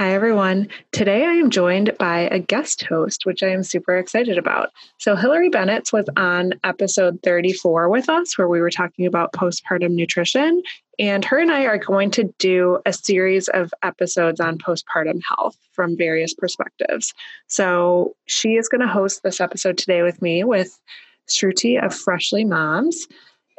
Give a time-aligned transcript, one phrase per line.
[0.00, 0.66] Hi, everyone.
[0.92, 4.70] Today I am joined by a guest host, which I am super excited about.
[4.96, 9.90] So, Hillary Bennett was on episode 34 with us, where we were talking about postpartum
[9.90, 10.62] nutrition.
[10.98, 15.58] And her and I are going to do a series of episodes on postpartum health
[15.72, 17.12] from various perspectives.
[17.48, 20.80] So, she is going to host this episode today with me with
[21.28, 23.06] Shruti of Freshly Moms.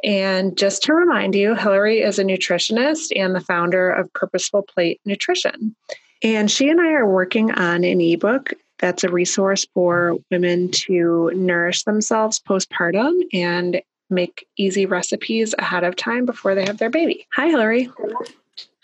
[0.02, 5.00] And just to remind you, Hillary is a nutritionist and the founder of Purposeful Plate
[5.04, 5.76] Nutrition.
[6.22, 11.30] And she and I are working on an ebook that's a resource for women to
[11.34, 17.26] nourish themselves postpartum and make easy recipes ahead of time before they have their baby.
[17.34, 17.90] Hi, Hillary.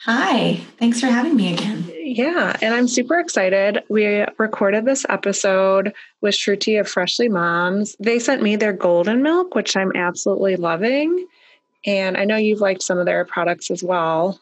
[0.05, 1.91] Hi, thanks for having me again.
[1.93, 3.83] Yeah, and I'm super excited.
[3.89, 7.97] We recorded this episode with Shruti of Freshly Moms.
[7.99, 11.27] They sent me their golden milk, which I'm absolutely loving.
[11.85, 14.41] And I know you've liked some of their products as well.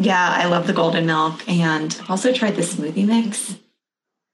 [0.00, 3.58] Yeah, I love the golden milk and I've also tried the smoothie mix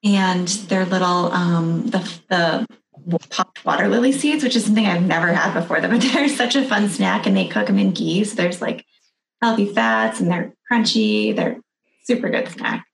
[0.05, 1.99] and their little um the
[2.31, 2.67] the
[3.31, 5.81] popped water lily seeds, which is something I've never had before.
[5.81, 8.23] But they're such a fun snack and they cook them in ghee.
[8.23, 8.87] So there's like
[9.43, 11.35] healthy fats and they're crunchy.
[11.35, 11.57] They're
[12.05, 12.85] super good snack.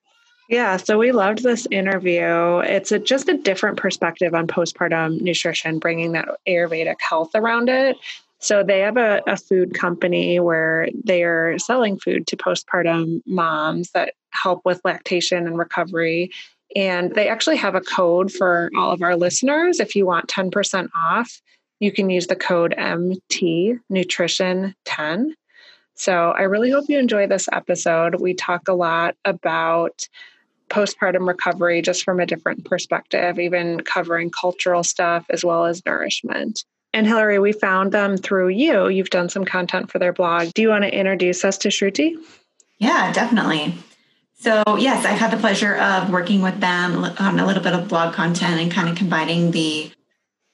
[0.48, 2.58] Yeah, so we loved this interview.
[2.60, 7.98] It's a, just a different perspective on postpartum nutrition, bringing that Ayurvedic health around it.
[8.42, 13.92] So they have a, a food company where they are selling food to postpartum moms
[13.92, 16.30] that help with lactation and recovery.
[16.74, 19.78] And they actually have a code for all of our listeners.
[19.78, 21.40] If you want 10% off,
[21.78, 25.36] you can use the code MT Nutrition 10.
[25.94, 28.16] So I really hope you enjoy this episode.
[28.20, 30.08] We talk a lot about
[30.68, 36.64] postpartum recovery just from a different perspective, even covering cultural stuff as well as nourishment.
[36.94, 38.88] And Hillary, we found them through you.
[38.88, 40.52] You've done some content for their blog.
[40.52, 42.16] Do you want to introduce us to Shruti?
[42.78, 43.74] Yeah, definitely.
[44.34, 47.88] So, yes, I've had the pleasure of working with them on a little bit of
[47.88, 49.90] blog content and kind of combining the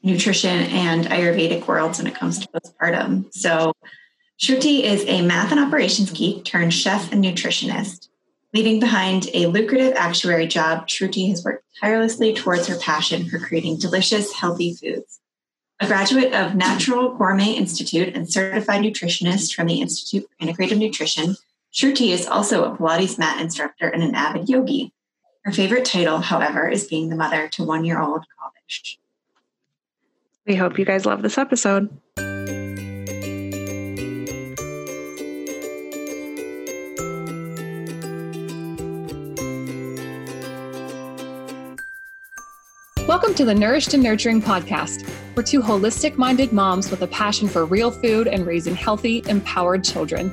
[0.02, 3.32] nutrition and Ayurvedic worlds when it comes to postpartum.
[3.34, 3.72] So,
[4.38, 8.08] Shruti is a math and operations geek turned chef and nutritionist.
[8.54, 13.78] Leaving behind a lucrative actuary job, Shruti has worked tirelessly towards her passion for creating
[13.78, 15.18] delicious, healthy foods.
[15.80, 21.36] A graduate of Natural Gourmet Institute and certified nutritionist from the Institute for Integrative Nutrition,
[21.72, 24.92] Shruti is also a Pilates mat instructor and an avid yogi.
[25.44, 28.96] Her favorite title, however, is being the mother to one year old Kavish.
[30.46, 31.96] We hope you guys love this episode.
[43.08, 45.10] Welcome to the Nourished and Nurturing podcast.
[45.34, 49.82] We're two holistic minded moms with a passion for real food and raising healthy, empowered
[49.82, 50.30] children.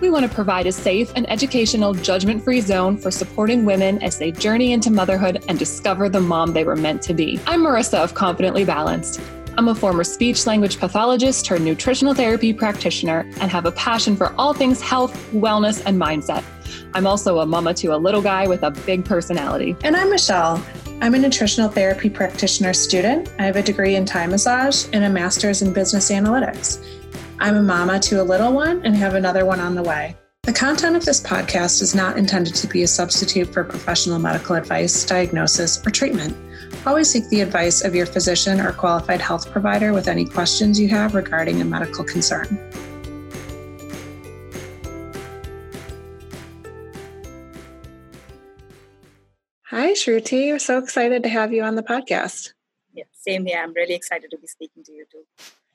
[0.00, 4.18] We want to provide a safe and educational, judgment free zone for supporting women as
[4.18, 7.38] they journey into motherhood and discover the mom they were meant to be.
[7.46, 9.20] I'm Marissa of Confidently Balanced.
[9.56, 14.34] I'm a former speech language pathologist turned nutritional therapy practitioner and have a passion for
[14.36, 16.42] all things health, wellness, and mindset.
[16.94, 19.76] I'm also a mama to a little guy with a big personality.
[19.84, 20.60] And I'm Michelle.
[21.00, 23.32] I'm a nutritional therapy practitioner student.
[23.38, 26.84] I have a degree in Thai massage and a master's in business analytics.
[27.38, 30.16] I'm a mama to a little one and have another one on the way.
[30.42, 34.56] The content of this podcast is not intended to be a substitute for professional medical
[34.56, 36.36] advice, diagnosis, or treatment.
[36.84, 40.88] Always seek the advice of your physician or qualified health provider with any questions you
[40.88, 42.58] have regarding a medical concern.
[49.88, 50.50] Hi, Shruti.
[50.50, 52.52] We're so excited to have you on the podcast.
[52.92, 53.58] Yeah, same here.
[53.62, 55.22] I'm really excited to be speaking to you too.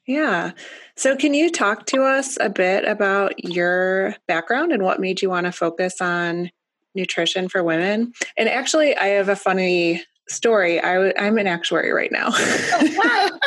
[0.06, 0.52] Yeah.
[0.96, 5.32] So, can you talk to us a bit about your background and what made you
[5.32, 6.52] want to focus on
[6.94, 8.14] nutrition for women?
[8.38, 10.80] And actually, I have a funny story.
[10.80, 12.28] I, I'm an actuary right now.
[12.34, 13.40] Oh, wow.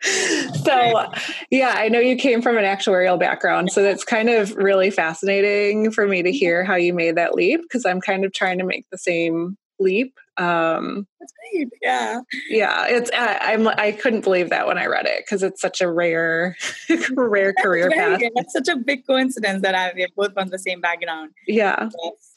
[0.64, 1.10] so
[1.50, 5.90] yeah i know you came from an actuarial background so that's kind of really fascinating
[5.90, 8.64] for me to hear how you made that leap because i'm kind of trying to
[8.64, 14.50] make the same leap um that's great yeah yeah it's I, i'm i couldn't believe
[14.50, 16.56] that when i read it because it's such a rare
[17.12, 18.32] rare career path good.
[18.34, 22.34] that's such a big coincidence that i we're both from the same background yeah yes.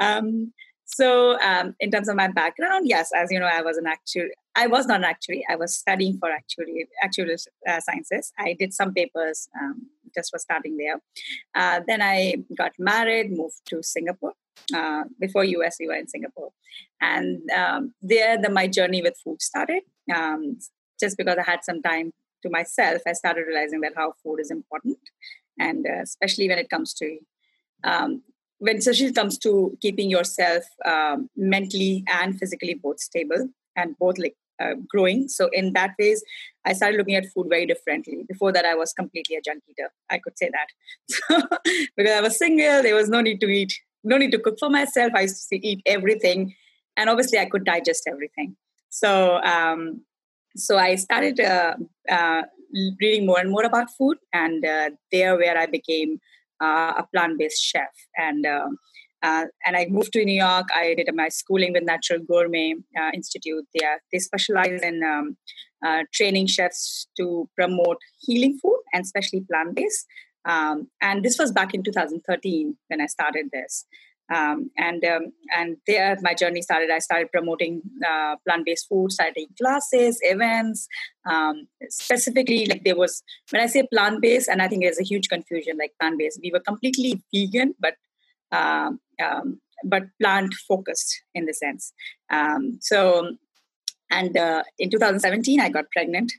[0.00, 0.52] um
[0.86, 4.32] so, um, in terms of my background, yes, as you know, I was an actuary.
[4.54, 5.44] I was not an actuary.
[5.48, 8.32] I was studying for actuary, actuarial uh, sciences.
[8.38, 11.00] I did some papers um, just for starting there.
[11.54, 14.34] Uh, then I got married, moved to Singapore.
[14.74, 16.50] Uh, before US, we were in Singapore,
[17.00, 19.82] and um, there, the, my journey with food started.
[20.14, 20.58] Um,
[21.00, 22.12] just because I had some time
[22.42, 24.98] to myself, I started realizing that how food is important,
[25.58, 27.18] and uh, especially when it comes to
[27.84, 28.22] um,
[28.58, 34.36] when especially comes to keeping yourself um, mentally and physically both stable and both like
[34.60, 35.28] uh, growing.
[35.28, 36.22] So in that ways,
[36.64, 38.24] I started looking at food very differently.
[38.28, 39.90] Before that, I was completely a junk eater.
[40.10, 41.60] I could say that
[41.96, 42.82] because I was single.
[42.82, 43.74] There was no need to eat,
[44.04, 45.12] no need to cook for myself.
[45.14, 46.54] I used to eat everything,
[46.96, 48.56] and obviously, I could digest everything.
[48.90, 50.02] So, um,
[50.56, 51.74] so I started uh,
[52.08, 52.42] uh,
[53.00, 56.20] reading more and more about food, and uh, there where I became
[56.62, 58.46] uh, a plant-based chef and.
[58.46, 58.78] Um,
[59.22, 60.66] uh, and I moved to New York.
[60.74, 63.64] I did my schooling with Natural Gourmet uh, Institute.
[63.72, 65.38] They, they specialize in um,
[66.12, 70.06] training chefs to promote healing food and especially plant based.
[70.44, 73.86] Um, and this was back in 2013 when I started this.
[74.32, 76.90] Um, and um, and there my journey started.
[76.90, 80.88] I started promoting uh, plant based food, starting classes, events.
[81.30, 85.04] Um, specifically, like there was when I say plant based, and I think there's a
[85.04, 85.76] huge confusion.
[85.78, 87.96] Like plant based, we were completely vegan, but
[88.50, 91.92] um, um, but plant focused in the sense.
[92.30, 93.36] Um, so,
[94.10, 96.32] and uh, in 2017, I got pregnant,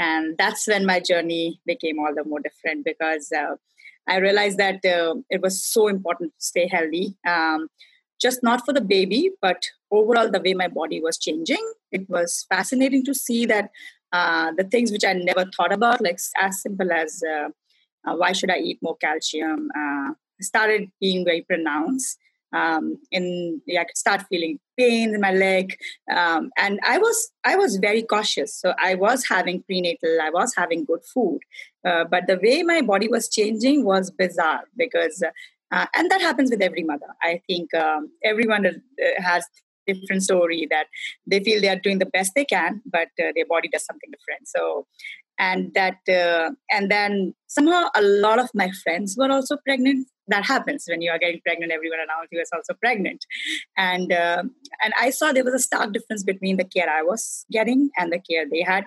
[0.00, 3.56] and that's when my journey became all the more different because uh,
[4.08, 7.16] I realized that uh, it was so important to stay healthy.
[7.28, 7.68] Um,
[8.18, 11.64] just not for the baby, but overall, the way my body was changing.
[11.92, 13.70] It was fascinating to see that
[14.12, 17.48] uh, the things which I never thought about, like as simple as uh,
[18.08, 19.68] uh, why should I eat more calcium,
[20.40, 22.18] started being very pronounced
[22.52, 25.76] um, and yeah, I could start feeling pain in my leg.
[26.14, 28.54] Um, and I was I was very cautious.
[28.54, 31.40] So I was having prenatal, I was having good food,
[31.86, 35.22] uh, but the way my body was changing was bizarre because.
[35.72, 37.06] Uh, and that happens with every mother.
[37.22, 38.72] I think um, everyone uh,
[39.18, 39.46] has
[39.86, 40.86] different story that
[41.26, 44.10] they feel they are doing the best they can, but uh, their body does something
[44.10, 44.48] different.
[44.48, 44.86] So,
[45.40, 50.06] and that, uh, and then somehow a lot of my friends were also pregnant.
[50.28, 53.24] That happens when you are getting pregnant everyone around you is also pregnant.
[53.76, 54.44] And uh,
[54.82, 58.12] and i saw there was a stark difference between the care i was getting and
[58.12, 58.84] the care they had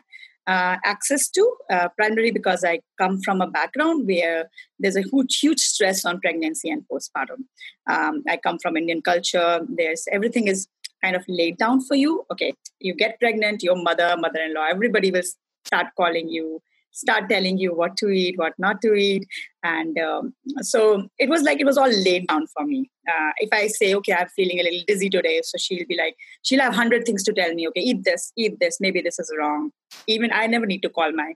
[0.47, 5.39] uh, access to uh, primarily because i come from a background where there's a huge
[5.39, 7.41] huge stress on pregnancy and postpartum.
[7.89, 9.61] Um, i come from indian culture.
[9.67, 10.67] There's everything is
[11.03, 12.25] kind of laid down for you.
[12.31, 15.23] Okay you get pregnant your mother mother-in-law everybody will
[15.65, 16.61] start calling you
[16.93, 19.27] start telling you what to eat, what not to eat.
[19.63, 22.89] And um, so it was like it was all laid down for me.
[23.07, 26.15] Uh, if I say, okay, I'm feeling a little dizzy today, so she'll be like,
[26.43, 29.31] she'll have 100 things to tell me, okay, eat this, eat this, maybe this is
[29.37, 29.71] wrong.
[30.07, 31.33] Even I never need to call my,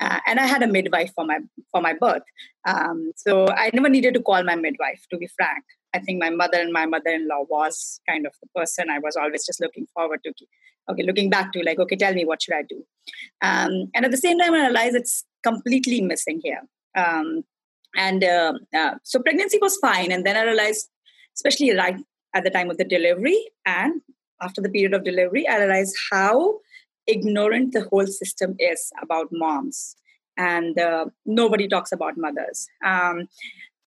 [0.00, 1.38] uh, and I had a midwife for my
[1.72, 2.22] for my birth.
[2.66, 5.64] Um, so I never needed to call my midwife, to be frank.
[5.98, 9.44] I think my mother and my mother-in-law was kind of the person I was always
[9.46, 10.32] just looking forward to
[10.90, 12.84] okay looking back to like okay tell me what should i do?
[13.42, 16.62] Um, and at the same time i realized it's completely missing here.
[16.96, 17.44] Um,
[17.96, 20.88] and uh, uh, so pregnancy was fine and then i realized
[21.34, 21.96] especially right
[22.34, 24.02] at the time of the delivery and
[24.42, 26.58] after the period of delivery i realized how
[27.08, 29.96] ignorant the whole system is about moms.
[30.36, 32.68] And uh, nobody talks about mothers.
[32.84, 33.28] Um,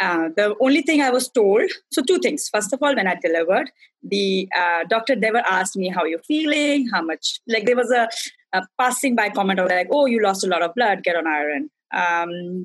[0.01, 2.49] uh, the only thing I was told, so two things.
[2.51, 3.69] First of all, when I delivered,
[4.01, 8.09] the uh, doctor never asked me how you're feeling, how much, like there was a,
[8.51, 11.27] a passing by comment of like, oh, you lost a lot of blood, get on
[11.27, 11.69] iron.
[11.93, 12.63] Um,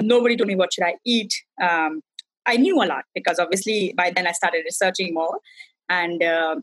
[0.00, 1.34] nobody told me what should I eat.
[1.60, 2.02] Um,
[2.46, 5.40] I knew a lot because obviously by then I started researching more.
[5.88, 6.56] And uh,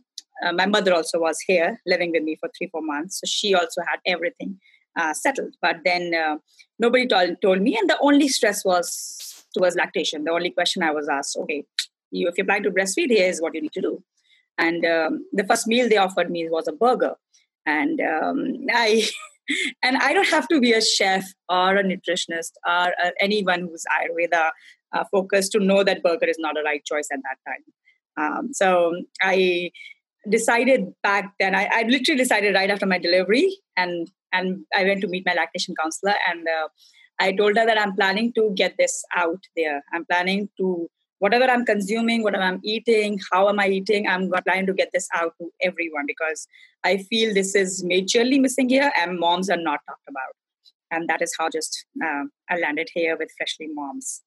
[0.46, 3.20] uh my mother also was here living with me for three, four months.
[3.20, 4.58] So she also had everything
[4.98, 5.56] uh, settled.
[5.62, 6.38] But then uh,
[6.80, 7.78] nobody told, told me.
[7.78, 10.24] And the only stress was towards lactation.
[10.24, 11.64] The only question I was asked, okay,
[12.12, 14.04] you, if you're planning to breastfeed, here's what you need to do.
[14.58, 17.16] And um, the first meal they offered me was a burger,
[17.66, 19.08] and um, I
[19.82, 23.84] and I don't have to be a chef or a nutritionist or uh, anyone who's
[24.00, 24.52] Ayurveda
[24.94, 27.64] uh, focused to know that burger is not a right choice at that time.
[28.16, 29.72] Um, so I
[30.30, 31.56] decided back then.
[31.56, 35.34] I, I, literally decided right after my delivery, and and I went to meet my
[35.34, 36.68] lactation counselor, and uh,
[37.20, 39.84] I told her that I'm planning to get this out there.
[39.94, 40.90] I'm planning to
[41.20, 45.08] whatever I'm consuming, whatever I'm eating, how am I eating, I'm planning to get this
[45.16, 46.48] out to everyone because
[46.84, 50.34] I feel this is majorly missing here and moms are not talked about.
[50.92, 54.22] And that is how just uh, I landed here with Freshly Moms.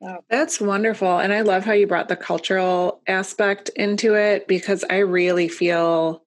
[0.00, 0.20] Wow.
[0.30, 1.18] That's wonderful.
[1.18, 6.22] And I love how you brought the cultural aspect into it because I really feel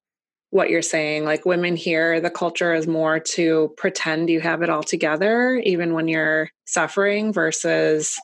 [0.56, 1.26] what you're saying.
[1.26, 5.94] Like women here, the culture is more to pretend you have it all together, even
[5.94, 8.18] when you're suffering, versus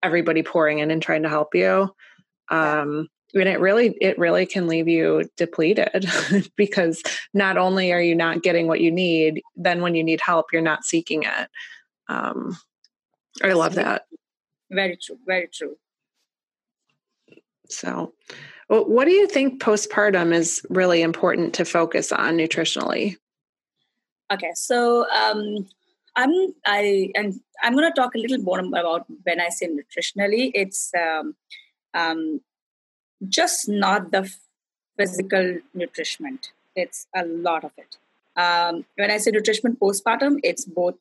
[0.00, 1.92] everybody pouring in and trying to help you.
[2.48, 6.06] Um, and it really, it really can leave you depleted
[6.56, 7.02] because
[7.34, 10.62] not only are you not getting what you need, then when you need help, you're
[10.62, 11.48] not seeking it.
[12.08, 12.56] Um,
[13.42, 14.02] I love that.
[14.70, 15.18] Very true.
[15.26, 15.74] Very true.
[17.68, 18.12] So,
[18.68, 23.16] what do you think postpartum is really important to focus on nutritionally?
[24.32, 25.66] Okay, so um,
[26.16, 26.32] I'm
[26.66, 30.50] I and I'm going to talk a little more about when I say nutritionally.
[30.54, 31.34] It's um,
[31.92, 32.40] um,
[33.28, 34.32] just not the
[34.96, 36.52] physical nourishment.
[36.74, 37.96] It's a lot of it.
[38.36, 40.96] Um, when I say nutrition postpartum, it's both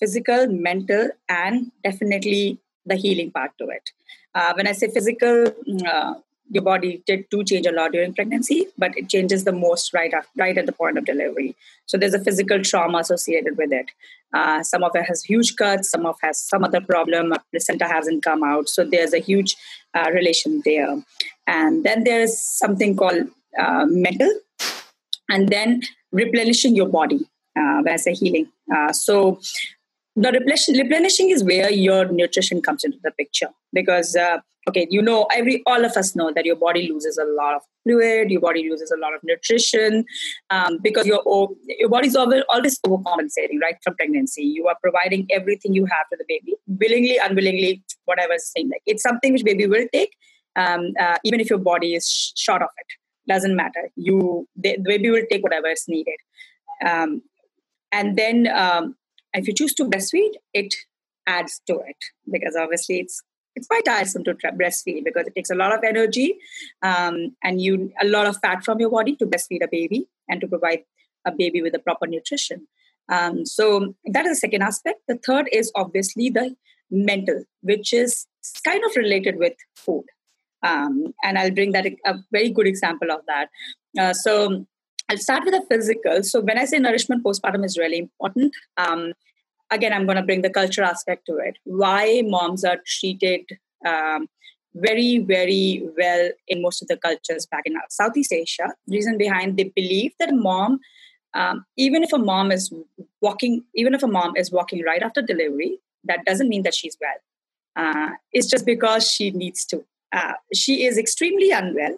[0.00, 3.90] physical, mental, and definitely the healing part to it.
[4.34, 6.14] Uh, when I say physical, mm, uh,
[6.50, 10.12] your body did do change a lot during pregnancy, but it changes the most right
[10.12, 11.56] after, right at the point of delivery.
[11.86, 13.86] So there's a physical trauma associated with it.
[14.32, 17.32] Uh, some of it has huge cuts, some of has some other problem.
[17.32, 19.56] A placenta hasn't come out, so there's a huge
[19.94, 21.02] uh, relation there.
[21.46, 24.32] And then there's something called uh, mental,
[25.28, 25.82] and then
[26.12, 27.20] replenishing your body.
[27.56, 29.40] Uh, when I say healing, uh, so
[30.16, 30.30] the
[30.78, 33.48] replenishing is where your nutrition comes into the picture.
[33.72, 37.24] Because uh, okay you know every all of us know that your body loses a
[37.24, 40.04] lot of fluid your body loses a lot of nutrition
[40.50, 41.22] um, because your
[41.66, 44.42] your body's always, always overcompensating right from pregnancy.
[44.42, 48.82] You are providing everything you have to the baby willingly unwillingly whatever is saying like
[48.86, 50.12] it's something which baby will take
[50.56, 52.86] um, uh, even if your body is sh- short of it.
[53.26, 53.90] Doesn't matter.
[53.96, 56.18] You the baby will take whatever is needed.
[56.84, 57.22] Um,
[57.90, 58.96] and then um,
[59.34, 60.74] if you choose to breastfeed, it
[61.26, 61.96] adds to it
[62.30, 63.22] because obviously it's
[63.56, 66.36] it's quite tiresome to breastfeed because it takes a lot of energy
[66.82, 70.40] um, and you a lot of fat from your body to breastfeed a baby and
[70.40, 70.82] to provide
[71.24, 72.66] a baby with the proper nutrition.
[73.08, 75.00] Um, so that is the second aspect.
[75.08, 76.56] The third is obviously the
[76.90, 78.26] mental, which is
[78.64, 80.04] kind of related with food.
[80.62, 83.50] Um, and I'll bring that a very good example of that.
[83.98, 84.66] Uh, so
[85.08, 86.22] I'll start with the physical.
[86.22, 89.12] So when I say nourishment postpartum is really important, um,
[89.70, 91.58] again, I'm going to bring the culture aspect to it.
[91.64, 93.42] Why moms are treated
[93.86, 94.28] um,
[94.74, 98.74] very, very well in most of the cultures back in Southeast Asia.
[98.88, 100.80] Reason behind they believe that mom,
[101.34, 102.72] um, even if a mom is
[103.20, 106.96] walking, even if a mom is walking right after delivery, that doesn't mean that she's
[107.00, 107.14] well.
[107.76, 109.84] Uh, it's just because she needs to.
[110.12, 111.96] Uh, she is extremely unwell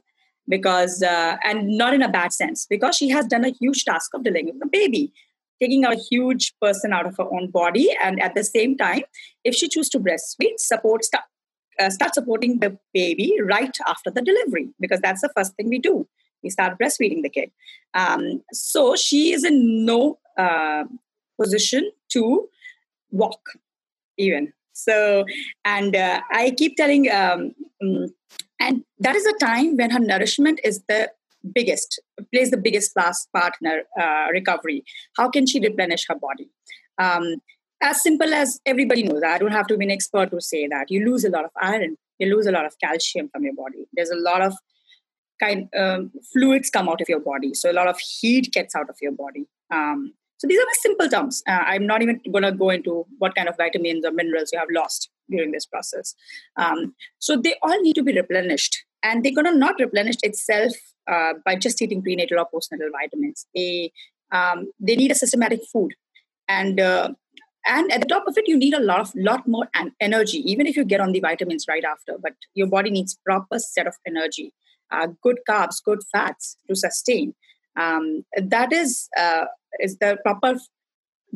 [0.49, 4.15] because uh, and not in a bad sense because she has done a huge task
[4.15, 5.12] of delivering a baby
[5.61, 7.95] taking a huge person out of her own body.
[8.03, 9.03] And at the same time
[9.45, 11.25] if she chooses to breastfeed support start,
[11.79, 15.79] uh, start supporting the baby right after the delivery because that's the first thing we
[15.79, 16.07] do.
[16.43, 17.50] We start breastfeeding the kid.
[17.95, 20.85] Um, so she is in no uh,
[21.41, 22.49] position to
[23.11, 23.41] walk
[24.19, 24.53] even.
[24.73, 25.25] So
[25.65, 28.09] and uh, i keep telling um, mm,
[28.61, 31.11] and that is a time when her nourishment is the
[31.55, 32.01] biggest
[32.33, 34.85] plays the biggest part in her uh, recovery.
[35.17, 36.51] How can she replenish her body?
[36.99, 37.37] Um,
[37.83, 40.91] as simple as everybody knows i don't have to be an expert to say that.
[40.91, 43.87] You lose a lot of iron you lose a lot of calcium from your body.
[43.93, 44.55] There's a lot of
[45.39, 48.89] kind um, fluids come out of your body so a lot of heat gets out
[48.89, 49.47] of your body.
[49.71, 51.43] Um, so these are my simple terms.
[51.49, 54.59] Uh, i'm not even going to go into what kind of vitamins or minerals you
[54.59, 56.14] have lost during this process
[56.56, 60.73] um, so they all need to be replenished and they're going to not replenish itself
[61.11, 63.47] uh, by just eating prenatal or postnatal vitamins.
[63.54, 63.92] They
[64.33, 65.95] um, they need a systematic food,
[66.49, 67.11] and uh,
[67.66, 70.38] and at the top of it, you need a lot of lot more an- energy.
[70.50, 73.87] Even if you get on the vitamins right after, but your body needs proper set
[73.87, 74.52] of energy,
[74.90, 77.35] uh, good carbs, good fats to sustain.
[77.78, 79.45] Um, that is uh,
[79.78, 80.56] is the proper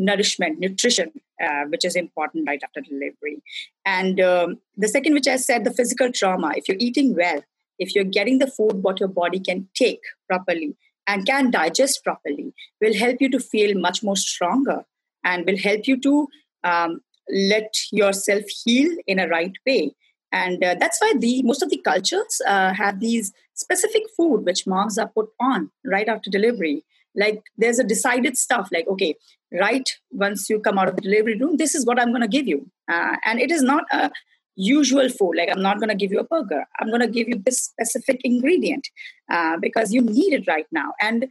[0.00, 3.42] nourishment, nutrition, uh, which is important right after delivery.
[3.84, 6.52] And um, the second, which I said, the physical trauma.
[6.56, 7.42] If you're eating well,
[7.80, 10.76] if you're getting the food what your body can take properly
[11.06, 14.84] and can digest properly will help you to feel much more stronger
[15.24, 16.28] and will help you to
[16.62, 19.92] um, let yourself heal in a right way
[20.32, 24.66] and uh, that's why the most of the cultures uh, have these specific food which
[24.66, 29.14] moms are put on right after delivery like there's a decided stuff like okay
[29.52, 32.28] right once you come out of the delivery room this is what i'm going to
[32.28, 32.70] give you.
[32.90, 34.10] Uh, and it is not a
[34.56, 35.34] usual food.
[35.36, 36.64] Like i'm not going to give you a burger.
[36.78, 38.88] I'm going to give you this specific ingredient
[39.30, 40.92] uh, because you need it right now.
[41.00, 41.26] And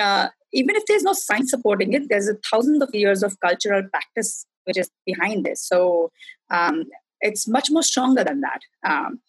[0.00, 3.82] uh, even if there's no science supporting it there's a thousands of years of cultural
[3.90, 5.66] practice which is behind this.
[5.66, 6.10] So
[6.50, 6.84] um,
[7.20, 8.60] it's much more stronger than that.
[8.86, 9.20] Um,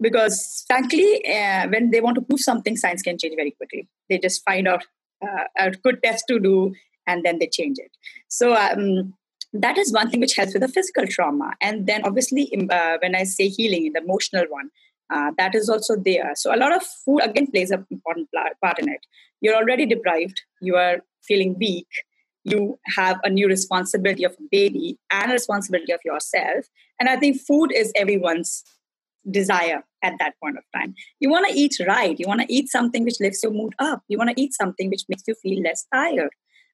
[0.00, 3.88] because frankly uh, when they want to prove something science can change very quickly.
[4.08, 4.84] They just find out
[5.22, 6.74] uh, a good test to do
[7.06, 7.90] and then they change it.
[8.28, 9.14] So um,
[9.52, 11.54] that is one thing which helps with the physical trauma.
[11.60, 14.70] And then obviously uh, when i say healing the emotional one
[15.12, 16.32] uh, that is also there.
[16.36, 18.28] So a lot of food again plays an important
[18.62, 19.04] part in it.
[19.40, 20.40] You're already deprived.
[20.60, 21.88] You are feeling weak.
[22.44, 26.66] You have a new responsibility of a baby and a responsibility of yourself.
[26.98, 28.62] And i think food is everyone's
[29.28, 30.94] desire at that point of time.
[31.18, 32.18] You want to eat right.
[32.18, 34.02] You want to eat something which lifts your mood up.
[34.08, 36.30] You want to eat something which makes you feel less tired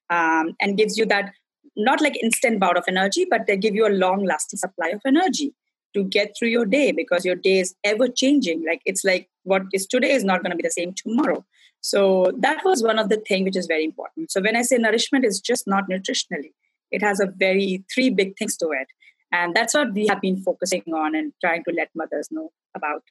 [0.09, 1.33] um, and gives you that
[1.75, 5.01] not like instant bout of energy, but they give you a long lasting supply of
[5.05, 5.53] energy
[5.95, 8.63] to get through your day because your day is ever changing.
[8.65, 11.45] Like it's like what is today is not going to be the same tomorrow.
[11.81, 14.31] So that was one of the things which is very important.
[14.31, 16.53] So when I say nourishment is just not nutritionally,
[16.91, 18.87] it has a very three big things to it.
[19.31, 23.03] And that's what we have been focusing on and trying to let mothers know about.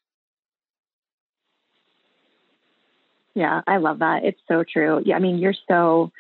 [3.35, 4.25] Yeah, I love that.
[4.25, 5.03] It's so true.
[5.05, 6.11] Yeah, I mean, you're so,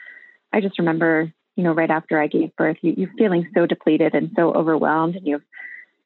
[0.52, 4.14] I just remember, you know, right after I gave birth, you, you're feeling so depleted
[4.14, 5.42] and so overwhelmed, and you have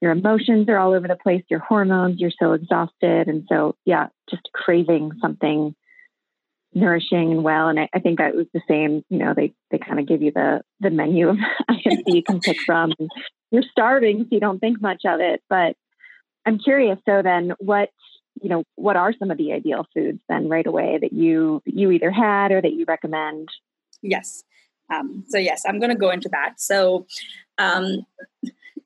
[0.00, 3.28] your emotions are all over the place, your hormones, you're so exhausted.
[3.28, 5.74] And so, yeah, just craving something
[6.72, 7.68] nourishing and well.
[7.68, 10.22] And I, I think that was the same, you know, they, they kind of give
[10.22, 11.36] you the, the menu of
[11.68, 12.92] items you can pick from.
[12.98, 13.10] And
[13.50, 15.42] you're starving, so you don't think much of it.
[15.48, 15.76] But
[16.46, 16.98] I'm curious.
[17.06, 17.90] So then, what
[18.40, 21.90] you know, what are some of the ideal foods then right away that you you
[21.90, 23.48] either had or that you recommend?
[24.02, 24.42] Yes.
[24.92, 26.54] Um, so yes, I'm going to go into that.
[26.60, 27.06] So
[27.58, 28.06] um,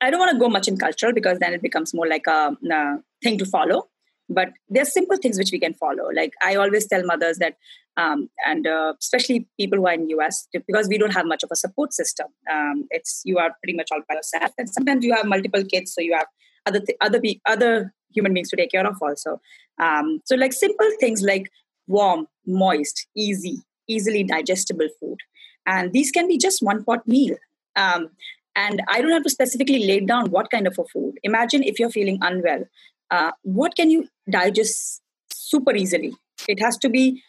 [0.01, 2.57] I don't want to go much in cultural because then it becomes more like a,
[2.71, 3.89] a thing to follow.
[4.29, 6.09] But there's simple things which we can follow.
[6.15, 7.57] Like I always tell mothers that
[7.97, 11.51] um, and uh, especially people who are in US because we don't have much of
[11.53, 12.27] a support system.
[12.51, 15.95] Um, it's you are pretty much all by yourself, and sometimes you have multiple kids,
[15.95, 16.27] so you have
[16.67, 19.41] other th- other pe- other human beings to take care of also.
[19.81, 21.51] Um, so like simple things like
[21.87, 25.19] warm, moist, easy, easily digestible food,
[25.67, 27.37] and these can be just one pot meal.
[27.77, 28.11] Um,
[28.57, 31.15] and I don't have to specifically lay down what kind of a food.
[31.25, 32.65] Imagine if you're feeling unwell,
[33.11, 35.01] uh, what can you digest
[35.33, 36.15] super easily?
[36.49, 37.23] It has to be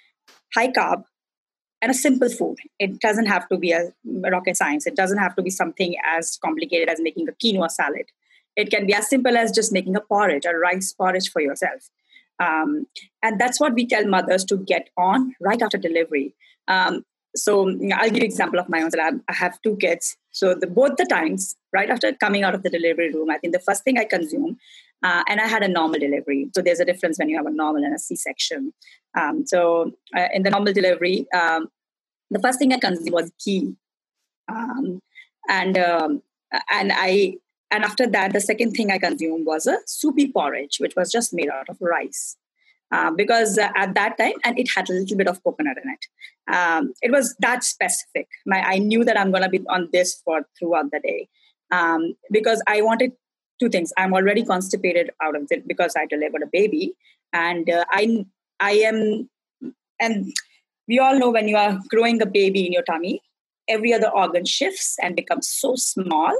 [0.55, 1.03] high carb,
[1.81, 2.57] and a simple food.
[2.79, 4.87] It doesn't have to be a rocket science.
[4.87, 8.07] It doesn't have to be something as complicated as making a quinoa salad.
[8.55, 11.89] It can be as simple as just making a porridge, a rice porridge for yourself.
[12.39, 12.87] Um,
[13.21, 16.33] and that's what we tell mothers to get on right after delivery.
[16.67, 17.05] Um,
[17.35, 18.89] so I'll give you an example of my own.
[19.29, 20.17] I have two kids.
[20.35, 23.53] So the, both the times, right after coming out of the delivery room, I think
[23.53, 24.57] the first thing I consume,
[25.01, 26.49] uh, and I had a normal delivery.
[26.53, 28.73] So there's a difference when you have a normal and a C-section.
[29.17, 31.69] Um, so uh, in the normal delivery, um,
[32.29, 33.75] the first thing I consumed was ghee,
[34.51, 34.99] um,
[35.47, 36.21] and um,
[36.69, 37.35] and I
[37.71, 41.33] and after that, the second thing I consumed was a soupy porridge, which was just
[41.33, 42.35] made out of rice.
[42.95, 45.89] Uh, because uh, at that time, and it had a little bit of coconut in
[45.95, 46.03] it.
[46.55, 48.27] Um, it was that specific.
[48.45, 51.27] My, I knew that I'm going to be on this for throughout the day
[51.71, 53.11] um, because I wanted
[53.59, 53.91] two things.
[53.97, 56.93] I'm already constipated out of it because I delivered a baby,
[57.33, 58.25] and uh, I
[58.59, 59.29] I am,
[59.99, 60.33] and
[60.87, 63.21] we all know when you are growing a baby in your tummy,
[63.67, 66.33] every other organ shifts and becomes so small.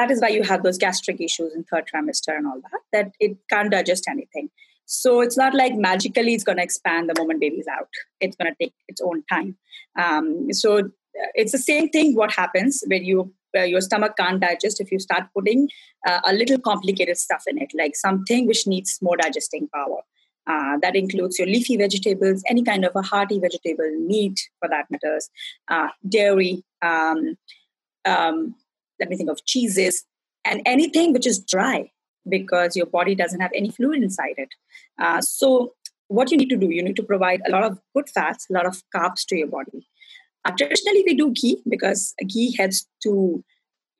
[0.00, 3.12] That is why you have those gastric issues in third trimester and all that, that
[3.20, 4.48] it can't digest anything.
[4.86, 7.88] So it's not like magically it's going to expand the moment baby's out.
[8.20, 9.56] It's going to take its own time.
[9.98, 10.90] Um, so
[11.34, 12.14] it's the same thing.
[12.14, 15.68] What happens when you uh, your stomach can't digest if you start putting
[16.06, 20.00] uh, a little complicated stuff in it, like something which needs more digesting power.
[20.46, 24.86] Uh, that includes your leafy vegetables, any kind of a hearty vegetable, meat for that
[24.90, 25.28] matters,
[25.70, 26.64] uh, dairy.
[26.80, 27.36] Um,
[28.04, 28.54] um,
[28.98, 30.04] let me think of cheeses
[30.44, 31.90] and anything which is dry
[32.28, 34.48] because your body doesn't have any fluid inside it.
[34.98, 35.74] Uh, so,
[36.08, 38.52] what you need to do, you need to provide a lot of good fats, a
[38.52, 39.88] lot of carbs to your body.
[40.44, 43.42] Uh, traditionally, we do ghee because ghee helps to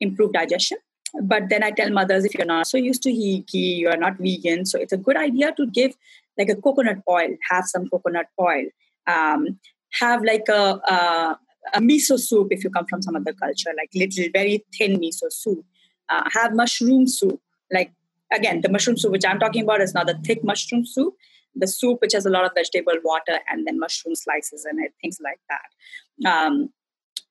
[0.00, 0.78] improve digestion.
[1.22, 4.18] But then I tell mothers if you're not so used to ghee, you are not
[4.18, 5.94] vegan, so it's a good idea to give
[6.38, 8.64] like a coconut oil, have some coconut oil,
[9.06, 9.58] um,
[10.00, 11.38] have like a, a,
[11.74, 15.30] a miso soup if you come from some other culture, like little very thin miso
[15.30, 15.64] soup.
[16.08, 17.40] Uh, have mushroom soup,
[17.72, 17.92] like
[18.34, 21.14] again the mushroom soup which I'm talking about is not the thick mushroom soup,
[21.54, 24.92] the soup which has a lot of vegetable water and then mushroom slices in it,
[25.00, 26.30] things like that.
[26.30, 26.70] Um,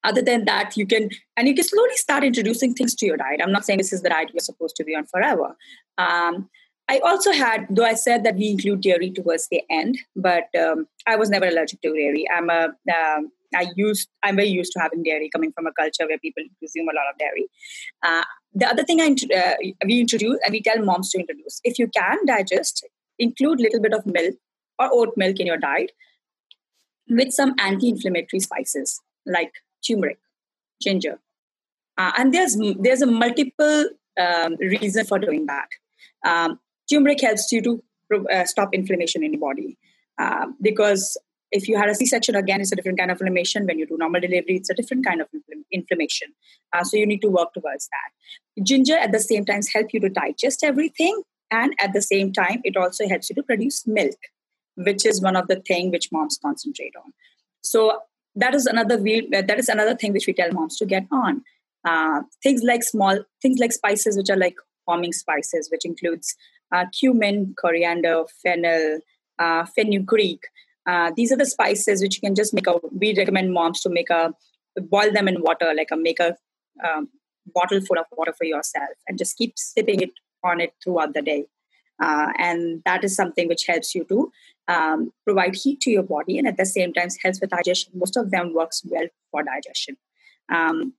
[0.04, 3.40] other than that you can and you can slowly start introducing things to your diet
[3.44, 5.56] i'm not saying this is the diet you're supposed to be on forever
[6.00, 6.50] um,
[6.92, 10.88] I also had, though I said that we include dairy towards the end, but um,
[11.08, 12.26] I was never allergic to dairy.
[12.30, 16.08] I'm a, um, I used, I'm very used to having dairy coming from a culture
[16.08, 17.48] where people consume a lot of dairy.
[18.04, 21.80] Uh, the other thing I uh, we introduce and we tell moms to introduce, if
[21.80, 22.88] you can digest,
[23.20, 24.36] include little bit of milk
[24.80, 25.92] or oat milk in your diet
[27.10, 29.52] with some anti-inflammatory spices like
[29.86, 30.20] turmeric,
[30.82, 31.20] ginger,
[31.98, 33.86] uh, and there's there's a multiple
[34.20, 35.68] um, reason for doing that.
[36.26, 36.60] Um,
[36.90, 37.84] turmeric helps you to
[38.34, 39.78] uh, stop inflammation in your body
[40.18, 41.18] uh, because
[41.52, 43.66] if you had a c-section again it's a different kind of inflammation.
[43.66, 45.28] When you do normal delivery it's a different kind of
[45.72, 46.30] inflammation.
[46.74, 48.64] Uh, so you need to work towards that.
[48.64, 52.62] Ginger at the same time help you to digest everything and at the same time
[52.64, 54.18] it also helps you to produce milk
[54.76, 57.12] which is one of the thing which moms concentrate on.
[57.62, 58.02] So
[58.36, 61.44] that is another we, that is another thing which we tell moms to get on.
[61.84, 64.56] Uh, things like small things like spices which are like
[64.88, 66.36] warming spices which includes
[66.72, 69.00] uh, cumin coriander fennel
[69.40, 70.42] uh, fenugreek
[70.88, 73.90] uh, these are the spices which you can just make a we recommend moms to
[73.90, 74.34] make a
[74.90, 76.36] boil them in water like a make a
[76.84, 77.10] um,
[77.54, 80.12] bottle full of water for yourself and just keep sipping it
[80.44, 81.46] on it throughout the day.
[82.02, 84.32] Uh, and that is something which helps you to
[84.68, 87.92] um, provide heat to your body and at the same time helps with digestion.
[87.96, 89.98] Most of them works well for digestion.
[90.50, 90.94] Um,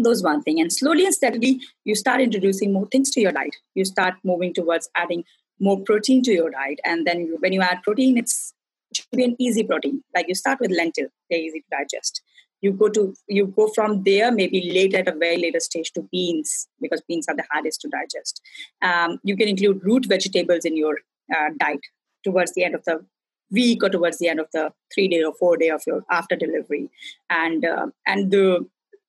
[0.00, 0.60] those one thing.
[0.60, 3.56] And slowly and steadily you start introducing more things to your diet.
[3.74, 5.24] You start moving towards adding
[5.60, 6.80] more protein to your diet.
[6.84, 8.57] And then when you add protein it's it
[8.98, 10.02] should be an easy protein.
[10.14, 12.22] Like you start with lentil they're easy to digest.
[12.60, 16.02] You go to you go from there maybe late at a very later stage to
[16.10, 18.40] beans because beans are the hardest to digest.
[18.82, 20.98] Um, you can include root vegetables in your
[21.34, 21.80] uh, diet
[22.24, 23.04] towards the end of the
[23.50, 26.36] week or towards the end of the three day or four day of your after
[26.36, 26.90] delivery.
[27.30, 28.66] And uh, and the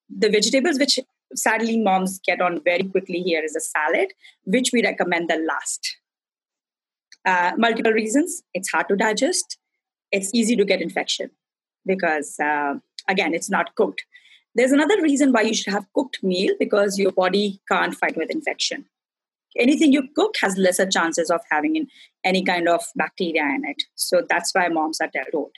[0.10, 1.00] the vegetables which
[1.36, 4.14] sadly moms get on very quickly here is a salad
[4.46, 5.98] which we recommend the last.
[7.26, 8.42] Uh, multiple reasons.
[8.54, 9.59] It's hard to digest
[10.12, 11.30] it's easy to get infection
[11.86, 12.76] because uh,
[13.08, 14.04] again it's not cooked.
[14.56, 18.32] There's another reason why you should have cooked meal because your body can't fight with
[18.32, 18.86] infection.
[19.58, 21.88] Anything you cook has lesser chances of having in
[22.24, 23.84] any kind of bacteria in it.
[23.96, 25.52] So that's why moms are told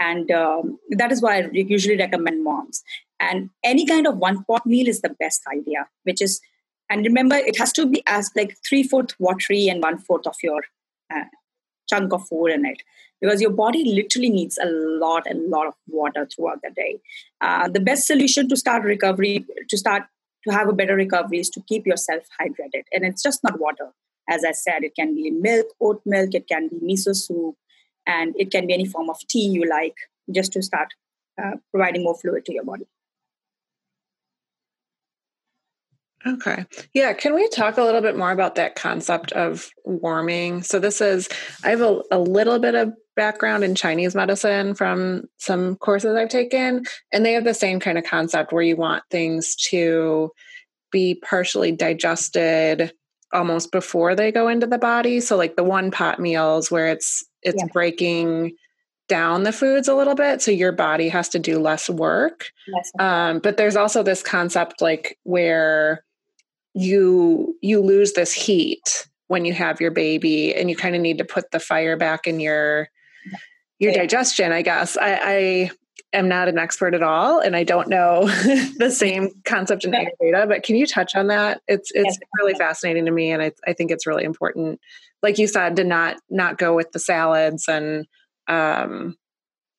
[0.00, 2.82] and um, that is why i usually recommend moms.
[3.20, 6.40] And any kind of one pot meal is the best idea which is
[6.88, 10.36] and remember it has to be as like three fourth watery and one fourth of
[10.42, 10.62] your
[11.14, 11.24] uh,
[11.90, 12.82] chunk of food in it.
[13.20, 17.00] Because your body literally needs a lot and lot of water throughout the day.
[17.40, 20.04] Uh, the best solution to start recovery to start
[20.44, 22.84] to have a better recovery is to keep yourself hydrated.
[22.92, 23.90] And it's just not water.
[24.28, 27.56] As i said it can be milk oat milk it can be miso soup
[28.06, 29.96] and it can be any form of tea you like
[30.38, 30.94] just to start
[31.42, 32.86] uh, providing more fluid to your body
[36.26, 36.66] Okay.
[36.92, 37.12] Yeah.
[37.14, 40.62] Can we talk a little bit more about that concept of warming?
[40.62, 41.28] So, this is,
[41.64, 46.28] I have a, a, little bit of background in Chinese medicine from some courses I've
[46.28, 50.30] taken, and they have the same kind of concept where you want things to
[50.92, 52.92] be partially digested
[53.32, 55.20] almost before they go into the body.
[55.20, 57.72] So, like the one pot meals where it's, it's yeah.
[57.72, 58.56] breaking
[59.08, 62.92] down the foods a little bit so your body has to do less work yes.
[63.00, 66.04] um, but there's also this concept like where
[66.74, 71.18] you you lose this heat when you have your baby and you kind of need
[71.18, 72.88] to put the fire back in your
[73.78, 74.96] your digestion i guess.
[74.96, 75.70] I, I
[76.12, 78.26] am not an expert at all and i don't know
[78.78, 81.60] the same concept in ayurveda but can you touch on that?
[81.66, 82.30] It's it's yes.
[82.38, 84.80] really fascinating to me and I, I think it's really important.
[85.22, 88.06] Like you said to not not go with the salads and
[88.48, 89.16] um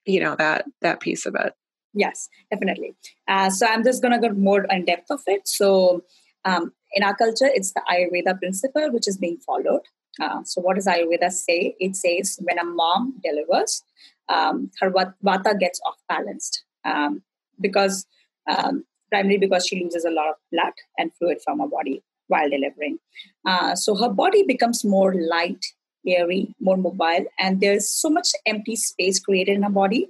[0.05, 1.53] you know that that piece of it.
[1.93, 2.95] Yes definitely.
[3.27, 5.47] Uh, so i'm just gonna go more in depth of it.
[5.47, 6.03] So
[6.45, 9.81] um, in our culture, it's the Ayurveda principle which is being followed.
[10.21, 11.75] Uh, so, what does Ayurveda say?
[11.79, 13.83] It says when a mom delivers,
[14.29, 17.21] um, her vata gets off balanced um,
[17.59, 18.05] because
[18.49, 22.49] um, primarily because she loses a lot of blood and fluid from her body while
[22.49, 22.97] delivering.
[23.45, 25.65] Uh, so, her body becomes more light,
[26.05, 30.09] airy, more mobile, and there's so much empty space created in her body.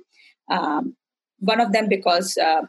[0.49, 0.95] Um,
[1.41, 2.61] one of them because uh,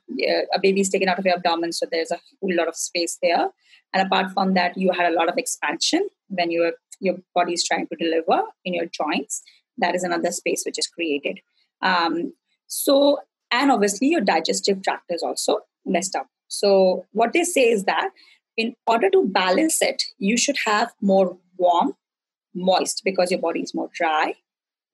[0.54, 3.18] a baby is taken out of your abdomen, so there's a whole lot of space
[3.22, 3.48] there.
[3.92, 7.64] And apart from that, you had a lot of expansion when your your body is
[7.64, 9.42] trying to deliver in your joints.
[9.78, 11.40] That is another space which is created.
[11.82, 12.32] Um,
[12.66, 13.18] so,
[13.50, 16.28] and obviously, your digestive tract is also messed up.
[16.48, 18.10] So, what they say is that
[18.56, 21.94] in order to balance it, you should have more warm,
[22.54, 24.34] moist because your body is more dry,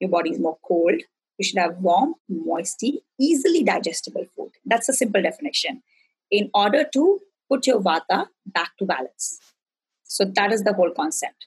[0.01, 1.01] your body is more cold.
[1.39, 4.51] You should have warm, moisty, easily digestible food.
[4.65, 5.83] That's a simple definition.
[6.31, 9.41] In order to put your vata back to balance.
[10.05, 11.47] So that is the whole concept.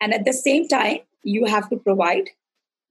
[0.00, 2.30] And at the same time, you have to provide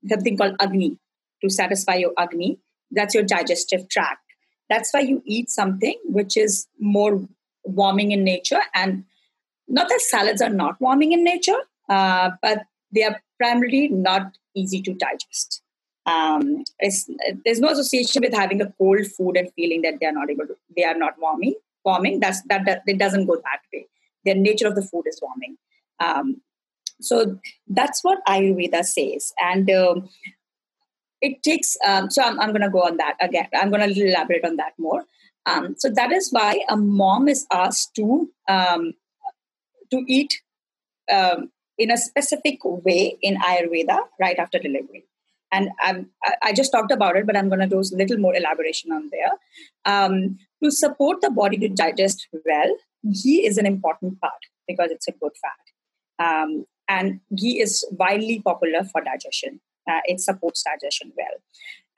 [0.08, 0.98] something called Agni
[1.42, 2.58] to satisfy your Agni.
[2.90, 4.20] That's your digestive tract.
[4.68, 7.26] That's why you eat something which is more
[7.64, 8.60] warming in nature.
[8.74, 9.04] And
[9.68, 14.80] not that salads are not warming in nature, uh, but they are primarily not easy
[14.82, 15.62] to digest.
[16.06, 20.30] Um, there's no association with having a cold food and feeling that they are not
[20.30, 21.54] able to, they are not warming
[21.86, 22.20] warming.
[22.20, 23.86] That's that, that it doesn't go that way.
[24.24, 25.56] The nature of the food is warming.
[26.00, 26.42] Um,
[27.00, 27.38] so
[27.68, 30.08] that's what Ayurveda says, and um,
[31.22, 31.76] it takes.
[31.86, 33.48] Um, so I'm, I'm going to go on that again.
[33.54, 35.04] I'm going to elaborate on that more.
[35.46, 38.94] Um, so that is why a mom is asked to um,
[39.90, 40.42] to eat
[41.78, 45.04] in a specific way in Ayurveda right after delivery.
[45.56, 46.10] And I'm,
[46.42, 49.10] I just talked about it, but I'm going to do a little more elaboration on
[49.10, 49.32] there.
[49.94, 52.76] Um, to support the body to digest well,
[53.10, 55.64] ghee is an important part because it's a good fat.
[56.26, 59.60] Um, and ghee is widely popular for digestion.
[59.90, 61.36] Uh, it supports digestion well.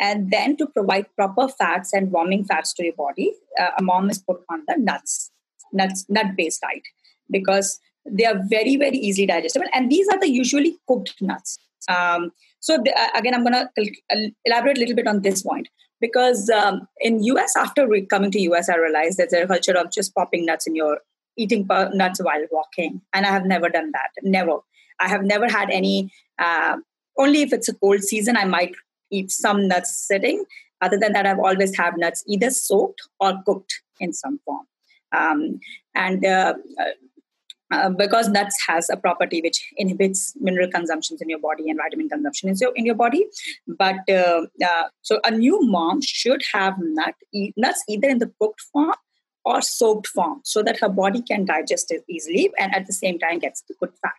[0.01, 4.11] And then to provide proper fats and warming fats to your body, uh, a mom
[4.11, 5.33] is put on the nuts,
[5.73, 6.83] nuts, nut-based diet
[7.31, 9.67] because they are very, very easily digestible.
[9.73, 11.59] And these are the usually cooked nuts.
[11.89, 15.69] Um, so the, uh, again, I'm going to elaborate a little bit on this point
[16.01, 19.77] because um, in US, after re- coming to US, I realized that there's a culture
[19.77, 21.01] of just popping nuts in your
[21.37, 24.11] eating nuts while walking, and I have never done that.
[24.23, 24.59] Never.
[25.01, 26.13] I have never had any.
[26.39, 26.79] Uh,
[27.17, 28.75] only if it's a cold season, I might
[29.11, 30.45] eat some nuts sitting.
[30.81, 34.67] Other than that, I've always had nuts either soaked or cooked in some form.
[35.17, 35.61] Um,
[35.95, 36.55] and uh,
[37.71, 42.09] uh, because nuts has a property which inhibits mineral consumptions in your body and vitamin
[42.09, 43.27] consumption in your, in your body.
[43.67, 48.33] But uh, uh, so a new mom should have nut, e- nuts either in the
[48.41, 48.95] cooked form
[49.45, 53.19] or soaked form so that her body can digest it easily and at the same
[53.19, 54.13] time gets the good fat.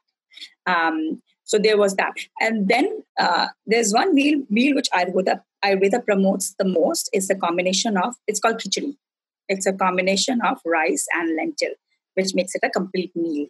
[0.65, 2.13] Um, so there was that.
[2.39, 7.35] And then uh, there's one meal, meal which Ayurveda, Ayurveda promotes the most is the
[7.35, 8.95] combination of, it's called khichdi.
[9.47, 11.73] It's a combination of rice and lentil,
[12.15, 13.47] which makes it a complete meal.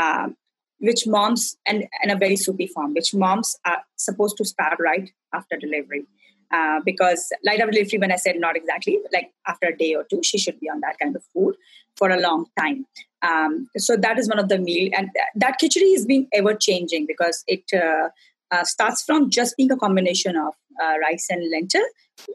[0.00, 0.36] Um,
[0.80, 5.10] which moms, and in a very soupy form, which moms are supposed to start right
[5.34, 6.06] after delivery.
[6.52, 10.04] Uh, because light after delivery, when I said not exactly, like after a day or
[10.10, 11.54] two, she should be on that kind of food
[11.96, 12.86] for a long time.
[13.22, 17.06] Um, so that is one of the meal, and that khichdi is being ever changing
[17.06, 18.08] because it uh,
[18.50, 21.84] uh, starts from just being a combination of uh, rice and lentil,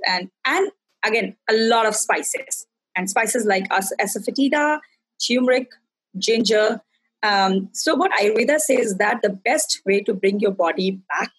[0.08, 0.72] and and
[1.04, 4.80] again a lot of spices and spices like as- asafoetida,
[5.26, 5.70] turmeric,
[6.18, 6.82] ginger.
[7.24, 11.32] Um, so what Ayurveda says is that the best way to bring your body back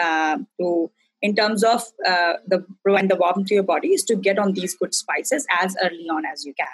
[0.00, 4.14] uh, to in terms of uh, the provide the warmth to your body is to
[4.14, 6.66] get on these good spices as early on as you can.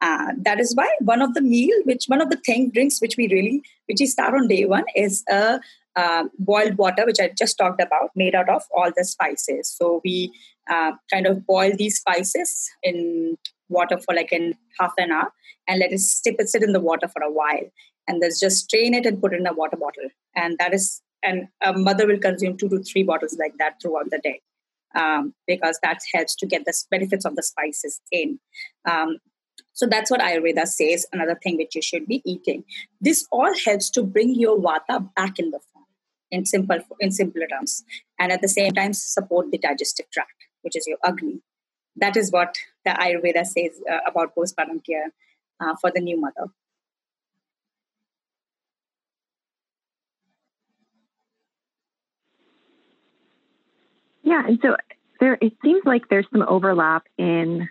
[0.00, 3.16] Uh, that is why one of the meal, which one of the thing drinks which
[3.16, 5.60] we really, which we start on day one, is a
[5.96, 9.74] uh, boiled water, which I just talked about, made out of all the spices.
[9.76, 10.32] So we
[10.68, 15.32] uh, kind of boil these spices in water for like in half an hour
[15.68, 17.70] and let it sit, sit in the water for a while.
[18.08, 20.08] And then just strain it and put it in a water bottle.
[20.36, 24.10] And that is, and a mother will consume two to three bottles like that throughout
[24.10, 24.40] the day.
[24.94, 28.38] Um, because that helps to get the benefits of the spices in.
[28.88, 29.18] Um,
[29.72, 32.64] so that's what Ayurveda says, another thing which you should be eating.
[33.00, 35.84] This all helps to bring your vata back in the form,
[36.30, 37.84] in simple in simpler terms,
[38.18, 41.42] and at the same time support the digestive tract, which is your agni.
[41.96, 45.12] That is what the Ayurveda says uh, about postpartum care
[45.60, 46.50] uh, for the new mother.
[54.22, 54.76] Yeah, and so
[55.20, 57.68] there it seems like there's some overlap in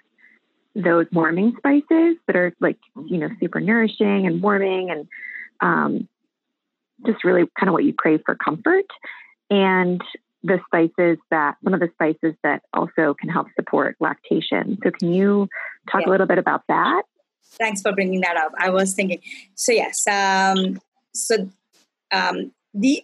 [0.73, 5.07] those warming spices that are like you know super nourishing and warming and
[5.59, 6.07] um,
[7.05, 8.85] just really kind of what you crave for comfort
[9.49, 10.01] and
[10.45, 15.13] the spices that one of the spices that also can help support lactation so can
[15.13, 15.47] you
[15.91, 16.09] talk yeah.
[16.09, 17.03] a little bit about that
[17.53, 19.19] thanks for bringing that up i was thinking
[19.55, 20.79] so yes um,
[21.13, 21.49] so
[22.11, 23.03] um, the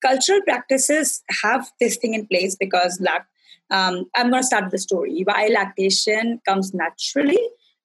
[0.00, 3.26] cultural practices have this thing in place because lact
[3.70, 5.22] um, I'm going to start with the story.
[5.24, 7.38] Why lactation comes naturally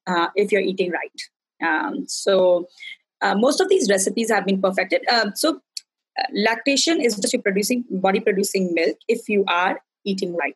[0.08, 1.22] uh, if you're eating right.
[1.64, 2.68] Um, so
[3.22, 5.04] uh, most of these recipes have been perfected.
[5.10, 5.62] Uh, so
[6.34, 10.56] lactation is just producing body producing milk if you are eating right.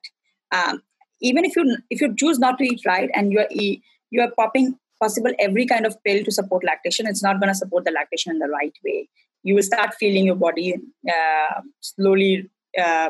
[0.51, 0.81] Um,
[1.21, 4.21] even if you if you choose not to eat right and you are eat, you
[4.21, 7.85] are popping possible every kind of pill to support lactation, it's not going to support
[7.85, 9.07] the lactation in the right way.
[9.43, 10.75] You will start feeling your body
[11.07, 12.49] uh, slowly
[12.81, 13.09] uh,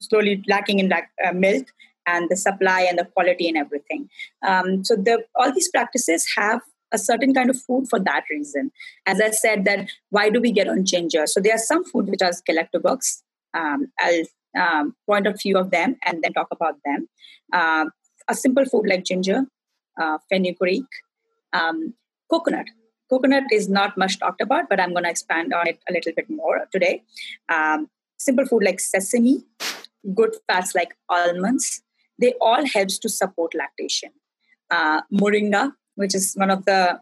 [0.00, 1.66] slowly lacking in like, uh, milk
[2.06, 4.08] and the supply and the quality and everything.
[4.46, 6.60] Um, so the, all these practices have
[6.94, 8.70] a certain kind of food for that reason.
[9.06, 11.26] As I said, that why do we get on ginger?
[11.26, 13.22] So there are some food which are galactagogues.
[13.52, 14.24] Um, I'll
[14.60, 17.08] um, point a few of them and then talk about them.
[17.52, 17.86] Uh,
[18.28, 19.44] a simple food like ginger,
[20.00, 20.86] uh, fenugreek,
[21.52, 21.94] um,
[22.30, 22.66] coconut.
[23.10, 26.12] Coconut is not much talked about, but I'm going to expand on it a little
[26.16, 27.02] bit more today.
[27.48, 29.44] Um, simple food like sesame,
[30.14, 31.82] good fats like almonds,
[32.18, 34.10] they all helps to support lactation.
[34.70, 37.00] Uh, moringa, which is one of the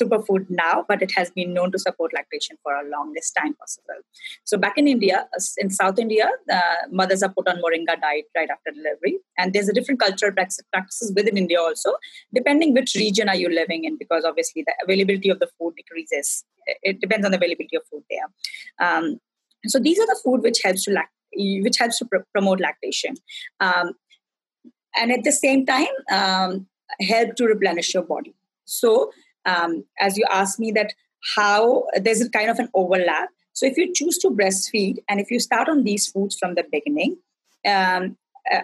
[0.00, 4.00] superfood now, but it has been known to support lactation for a longest time possible.
[4.44, 5.26] So back in India,
[5.58, 6.60] in South India, the
[6.92, 11.12] mothers are put on moringa diet right after delivery, and there's a different cultural practices
[11.16, 11.94] within India also,
[12.32, 16.44] depending which region are you living in, because obviously the availability of the food decreases.
[16.82, 18.88] It depends on the availability of food there.
[18.88, 19.18] Um,
[19.66, 23.16] so these are the food which helps to lact- which helps to pr- promote lactation.
[23.58, 23.94] Um,
[24.96, 26.68] and at the same time, um,
[27.00, 28.34] help to replenish your body.
[28.64, 29.10] So
[29.46, 30.94] um, as you asked me that
[31.36, 35.30] how there's a kind of an overlap so if you choose to breastfeed and if
[35.30, 37.16] you start on these foods from the beginning
[37.66, 38.16] um,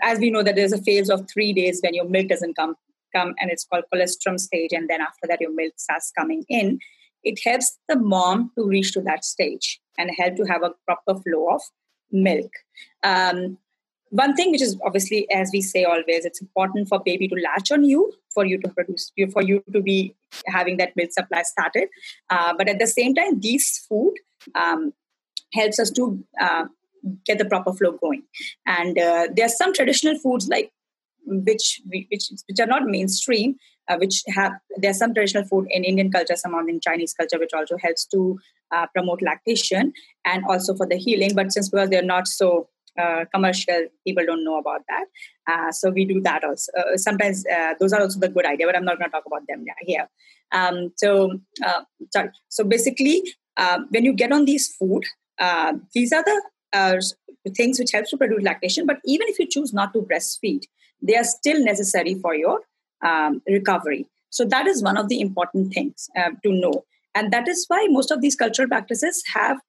[0.03, 2.75] as we know that there's a phase of three days when your milk doesn't come
[3.15, 6.79] come and it's called colostrum stage and then after that your milk starts coming in
[7.25, 11.21] it helps the mom to reach to that stage and help to have a proper
[11.23, 11.63] flow of
[12.13, 12.51] milk
[13.03, 13.57] um,
[14.11, 17.70] one thing which is obviously as we say always it's important for baby to latch
[17.70, 20.14] on you for you to produce for you to be
[20.46, 21.88] having that milk supply started.
[22.29, 24.14] Uh, but at the same time these food
[24.55, 24.92] um,
[25.53, 26.64] helps us to uh,
[27.25, 28.23] get the proper flow going.
[28.66, 30.73] And uh, there are some traditional foods like
[31.25, 33.55] which which which are not mainstream
[33.88, 37.53] uh, which have there's some traditional food in indian culture some in chinese culture which
[37.53, 38.38] also helps to
[38.73, 39.92] uh, promote lactation
[40.25, 41.35] and also for the healing.
[41.35, 45.05] But since because they're not so uh, commercial people don't know about that.
[45.50, 46.72] Uh, so we do that also.
[46.76, 49.26] Uh, sometimes uh, those are also the good idea but i'm not going to talk
[49.26, 50.09] about them here.
[50.53, 52.31] Um, so uh, sorry.
[52.48, 53.22] So basically
[53.90, 55.05] when you get on these food
[55.94, 57.14] these are the
[57.57, 60.62] things which helps to produce lactation but even if you choose not to breastfeed
[61.03, 62.61] they are still necessary for your
[63.07, 64.07] um, recovery.
[64.31, 66.85] So that is one of the important things to know.
[67.14, 69.61] And that is why most of these cultural practices have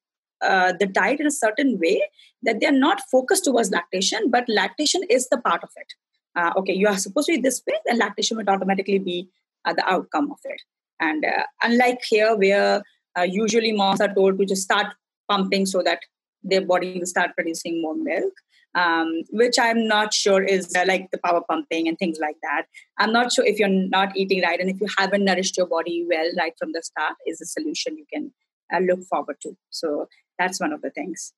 [0.42, 2.02] uh, the diet in a certain way
[2.44, 5.94] that they're not focused towards lactation, but lactation is the part of it.
[6.36, 9.30] Uh, okay, you are supposed to be this way, then lactation would automatically be
[9.66, 10.62] uh, the outcome of it.
[11.00, 12.84] And uh, unlike here, where
[13.18, 14.88] uh, usually moms are told to just start
[15.30, 16.00] pumping so that
[16.44, 18.34] their body will start producing more milk,
[18.76, 22.64] um, which I'm not sure is uh, like the power pumping and things like that.
[22.98, 26.06] I'm not sure if you're not eating right and if you haven't nourished your body
[26.10, 28.32] well right from the start is a solution you can
[28.74, 29.56] uh, look forward to.
[29.70, 30.08] So
[30.42, 31.34] that's one of the things.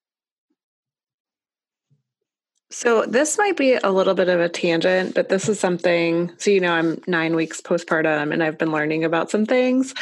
[2.71, 6.31] So this might be a little bit of a tangent, but this is something.
[6.37, 9.93] So you know, I'm nine weeks postpartum, and I've been learning about some things.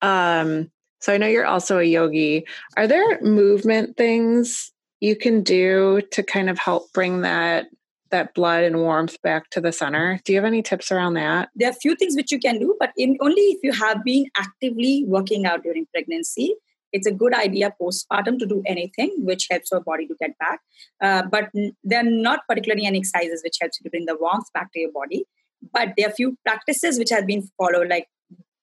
[0.00, 0.70] Um,
[1.00, 2.46] so I know you're also a yogi.
[2.76, 4.70] Are there movement things
[5.00, 7.66] you can do to kind of help bring that
[8.10, 10.20] that blood and warmth back to the center?
[10.24, 11.48] Do you have any tips around that?
[11.56, 14.04] There are a few things which you can do, but in only if you have
[14.04, 16.54] been actively working out during pregnancy
[16.92, 20.60] it's a good idea postpartum to do anything which helps your body to get back.
[21.00, 21.50] Uh, but
[21.84, 24.80] there are not particularly any exercises which helps you to bring the warmth back to
[24.80, 25.24] your body.
[25.72, 28.08] But there are few practices which have been followed, like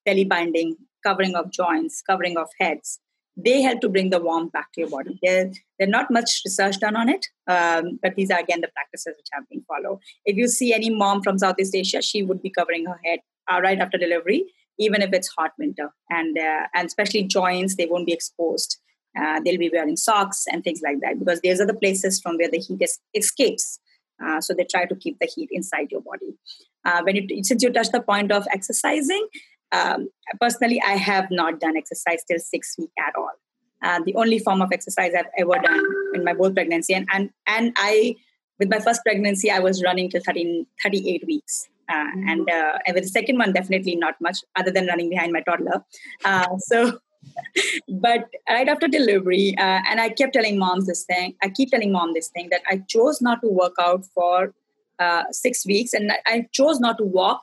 [0.05, 2.99] belly binding, covering of joints, covering of heads.
[3.39, 5.19] They help to bring the warmth back to your body.
[5.21, 9.13] There, there's not much research done on it, um, but these are again the practices
[9.15, 9.99] which have been followed.
[10.25, 13.19] If you see any mom from Southeast Asia, she would be covering her head
[13.51, 14.45] uh, right after delivery
[14.79, 15.93] even if it's hot winter.
[16.09, 18.77] And uh, and especially joints they won't be exposed.
[19.19, 22.37] Uh, they'll be wearing socks and things like that because these are the places from
[22.37, 22.81] where the heat
[23.15, 23.79] escapes.
[24.23, 26.35] Uh, so they try to keep the heat inside your body.
[26.85, 29.27] Uh, when you since you touch the point of exercising
[29.71, 30.07] um,
[30.39, 33.31] personally i have not done exercise till six week at all.
[33.83, 37.29] Uh, the only form of exercise i've ever done in my both pregnancy and and,
[37.47, 38.15] and i
[38.59, 42.29] with my first pregnancy i was running till 13, 38 weeks uh, mm-hmm.
[42.29, 45.83] and uh, with the second one definitely not much other than running behind my toddler.
[46.25, 46.99] Uh, so
[47.89, 51.91] but right after delivery uh, and i kept telling moms this thing i keep telling
[51.91, 54.53] mom this thing that i chose not to work out for
[54.99, 55.93] uh, six weeks.
[55.93, 57.41] And i chose not to walk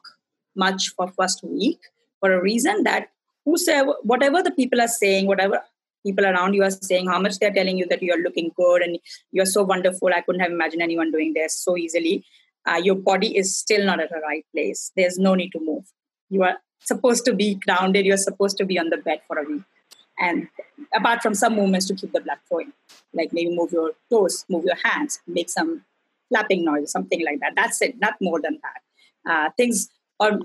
[0.57, 1.79] much for first week
[2.21, 3.11] for a reason that
[3.45, 5.61] who say whatever the people are saying whatever
[6.07, 8.99] people around you are saying how much they're telling you that you're looking good and
[9.33, 10.11] you're so wonderful.
[10.15, 12.25] I couldn't have imagined anyone doing this so easily
[12.67, 14.91] uh, your body is still not at the right place.
[14.97, 15.85] There's no need to move.
[16.31, 18.07] You are supposed to be grounded.
[18.07, 19.63] You're supposed to be on the bed for a week.
[20.19, 20.49] And
[20.95, 22.73] apart from some movements to keep the blood flowing,
[23.13, 25.85] like maybe move your toes, move your hands, make some
[26.29, 27.55] flapping noise, something like that.
[27.57, 29.31] That's it, not more than that.
[29.31, 29.89] Uh, things,
[30.21, 30.39] or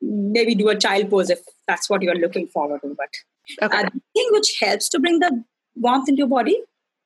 [0.00, 2.96] maybe do a child pose if that's what you're looking forward to.
[2.96, 3.78] But okay.
[3.78, 5.44] uh, the thing which helps to bring the
[5.76, 6.60] warmth into your body,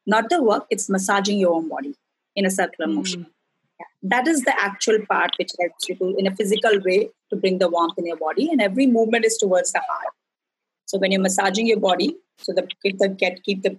[0.06, 1.94] not the work, it's massaging your own body
[2.34, 3.26] in a circular mm.
[4.02, 7.58] That is the actual part which helps you to in a physical way to bring
[7.58, 10.14] the warmth in your body and every movement is towards the heart.
[10.86, 13.78] So when you're massaging your body so that keep the get keep the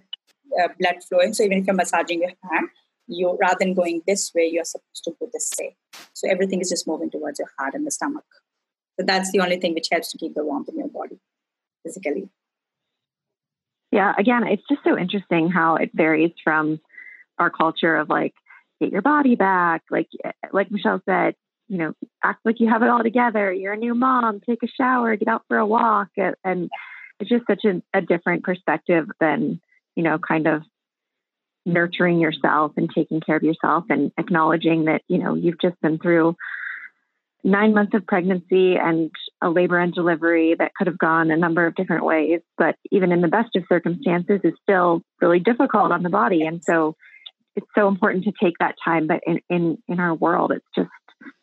[0.62, 1.34] uh, blood flowing.
[1.34, 2.68] So even if you're massaging your hand
[3.06, 5.76] you rather than going this way you're supposed to go this way.
[6.12, 8.24] So everything is just moving towards your heart and the stomach.
[8.98, 11.18] So that's the only thing which helps to keep the warmth in your body
[11.84, 12.28] physically.
[13.90, 16.80] Yeah, again, it's just so interesting how it varies from
[17.38, 18.34] our culture of like
[18.80, 21.34] get your body back, like eh, eh, like Michelle said,
[21.68, 21.92] you know,
[22.24, 23.52] act like you have it all together.
[23.52, 24.40] You're a new mom.
[24.40, 26.70] Take a shower, get out for a walk, and
[27.20, 29.60] it's just such a, a different perspective than
[29.98, 30.62] you know, kind of
[31.66, 35.98] nurturing yourself and taking care of yourself and acknowledging that you know you've just been
[35.98, 36.36] through
[37.42, 39.10] nine months of pregnancy and
[39.42, 43.10] a labor and delivery that could have gone a number of different ways, but even
[43.10, 46.42] in the best of circumstances, is still really difficult on the body.
[46.42, 46.94] And so
[47.58, 49.06] it's so important to take that time.
[49.06, 50.90] But in in, in our world, it's just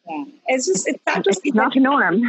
[0.09, 2.23] yeah, it's just it's hard to it's see not the norm.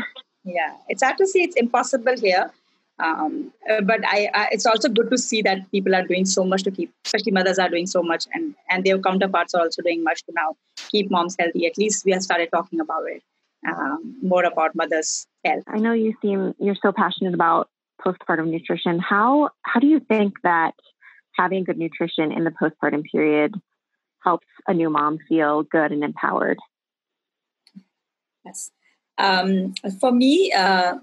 [0.45, 2.51] Yeah, it's hard to see it's impossible here.
[2.99, 6.45] Um, uh, but I, I, it's also good to see that people are doing so
[6.45, 9.83] much to keep, especially mothers are doing so much, and and their counterparts are also
[9.83, 10.57] doing much to now
[10.91, 11.67] keep moms healthy.
[11.67, 13.23] At least we have started talking about it
[13.69, 15.65] um, more about mother's health.
[15.67, 17.69] I know you seem you're so passionate about
[18.01, 18.99] postpartum nutrition.
[18.99, 20.75] How how do you think that
[21.35, 23.55] having good nutrition in the postpartum period
[24.27, 26.59] helps a new mom feel good and empowered?
[28.45, 28.71] Yes,
[29.19, 30.95] um, for me, uh,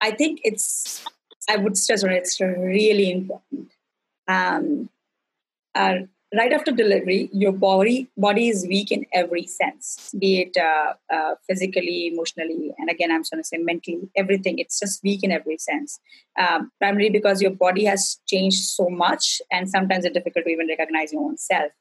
[0.00, 1.04] I think it's
[1.48, 3.70] I would stress on it, it's really important.
[4.28, 4.88] Um,
[5.74, 5.94] uh,
[6.34, 11.34] right after delivery, your body body is weak in every sense, be it uh, uh,
[11.48, 14.58] physically, emotionally, and again, I'm going to say mentally, everything.
[14.58, 16.00] It's just weak in every sense.
[16.38, 20.68] Um, primarily because your body has changed so much, and sometimes it's difficult to even
[20.68, 21.72] recognize your own self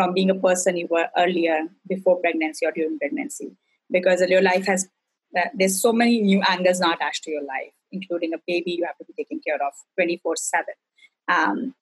[0.00, 3.50] from being a person you were earlier before pregnancy or during pregnancy.
[3.90, 4.88] Because your life has
[5.36, 8.84] uh, there's so many new angles now attached to your life, including a baby you
[8.86, 10.74] have to be taken care of 24 seven.
[11.28, 11.74] Um,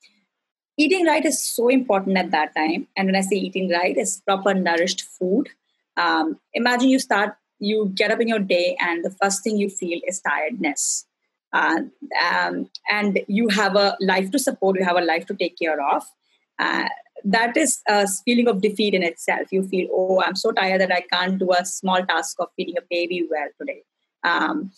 [0.76, 2.88] eating right is so important at that time.
[2.96, 5.48] And when I say eating right, is proper nourished food.
[5.96, 9.70] Um, imagine you start, you get up in your day, and the first thing you
[9.70, 11.06] feel is tiredness.
[11.52, 11.82] Uh,
[12.28, 15.80] um, and you have a life to support, you have a life to take care
[15.94, 16.02] of.
[16.58, 16.88] Uh,
[17.24, 19.48] that is a feeling of defeat in itself.
[19.50, 22.76] You feel, oh, I'm so tired that I can't do a small task of feeding
[22.78, 23.82] a baby well today.
[24.24, 24.70] Um,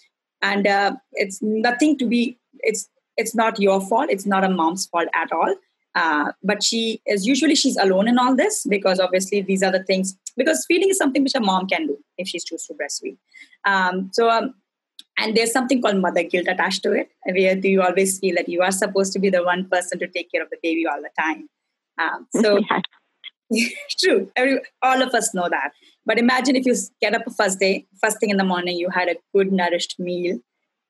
[0.43, 2.38] and uh, it's nothing to be.
[2.61, 4.09] It's it's not your fault.
[4.11, 5.55] It's not a mom's fault at all.
[5.95, 9.82] Uh, but she is usually she's alone in all this because obviously these are the
[9.82, 13.16] things because feeding is something which a mom can do if she's choose to breastfeed.
[13.64, 14.55] Um, so um,
[15.18, 18.62] and there's something called mother guilt attached to it, where you always feel that you
[18.62, 21.11] are supposed to be the one person to take care of the baby all the
[21.20, 21.49] time.
[22.01, 22.61] Um, so
[23.98, 25.72] true, Every, all of us know that.
[26.07, 28.88] But imagine if you get up a first day, first thing in the morning, you
[28.90, 30.38] had a good nourished meal,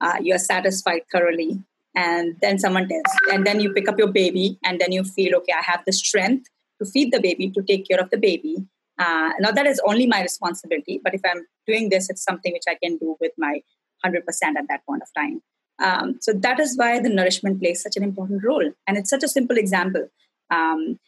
[0.00, 1.62] uh, you are satisfied thoroughly,
[1.94, 3.02] and then someone tells
[3.32, 5.92] and then you pick up your baby and then you feel okay i have the
[5.92, 6.46] strength
[6.80, 8.56] to feed the baby to take care of the baby.
[8.98, 12.68] Uh, now that is only my responsibility but if i'm doing this it's something which
[12.68, 13.60] i can do with my
[14.04, 14.16] 100%
[14.56, 15.42] at that point of time.
[15.78, 19.22] Um, so that is why the nourishment plays such an important role and it's such
[19.22, 20.08] a simple example
[20.50, 20.98] um,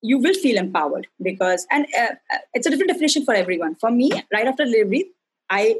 [0.00, 3.90] you will feel empowered because and uh, uh it's a different definition for everyone for
[3.90, 5.10] me right after delivery
[5.48, 5.76] i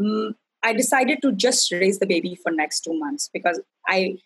[0.00, 4.18] mm, I decided to just raise the baby for next two months because I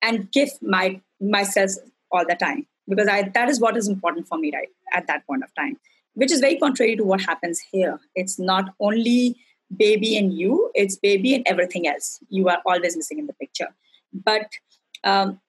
[0.00, 1.70] and give my myself
[2.10, 5.26] all the time because I that is what is important for me right at that
[5.26, 5.78] point of time,
[6.14, 8.00] which is very contrary to what happens here.
[8.14, 9.36] It's not only
[9.76, 12.18] baby and you; it's baby and everything else.
[12.28, 13.68] You are always missing in the picture.
[14.12, 14.48] But
[15.04, 15.40] um,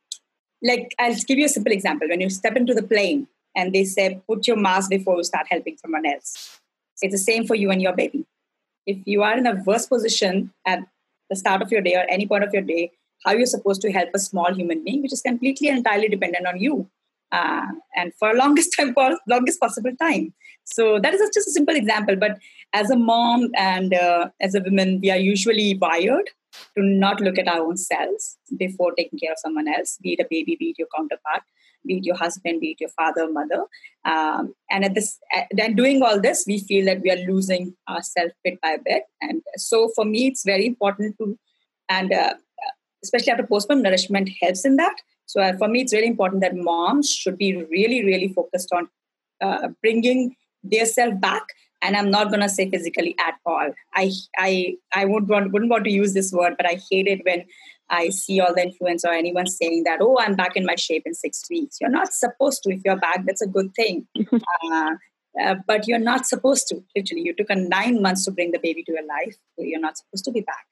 [0.63, 2.07] like I'll give you a simple example.
[2.07, 5.47] When you step into the plane and they say put your mask before you start
[5.49, 6.59] helping someone else,
[7.01, 8.25] it's the same for you and your baby
[8.85, 10.79] if you are in a worse position at
[11.29, 12.91] the start of your day or any point of your day,
[13.25, 16.45] how you're supposed to help a small human being, which is completely and entirely dependent
[16.45, 16.89] on you,
[17.31, 20.33] uh, and for longest time, for longest possible time.
[20.65, 22.15] So that is just a simple example.
[22.15, 22.39] But
[22.73, 26.29] as a mom and uh, as a woman, we are usually wired
[26.77, 30.19] to not look at our own selves before taking care of someone else, be it
[30.19, 31.43] a baby, be it your counterpart
[31.85, 33.65] be it your husband, be it your father, mother.
[34.05, 35.19] Um, and at this,
[35.51, 39.03] then doing all this, we feel that we are losing ourselves bit by bit.
[39.21, 41.37] And so for me, it's very important to,
[41.89, 42.33] and uh,
[43.03, 44.95] especially after postpartum nourishment helps in that.
[45.25, 48.89] So uh, for me, it's really important that moms should be really, really focused on
[49.41, 51.43] uh, bringing their self back.
[51.83, 53.71] And I'm not going to say physically at all.
[53.93, 57.21] I I I would want, wouldn't want to use this word, but I hate it
[57.23, 57.45] when
[57.89, 61.03] I see all the influence or anyone saying that, oh, I'm back in my shape
[61.05, 61.77] in six weeks.
[61.79, 62.73] You're not supposed to.
[62.73, 64.07] If you're back, that's a good thing.
[64.71, 64.91] uh,
[65.41, 67.23] uh, but you're not supposed to, literally.
[67.23, 69.35] You took a nine months to bring the baby to your life.
[69.57, 70.65] So you're not supposed to be back.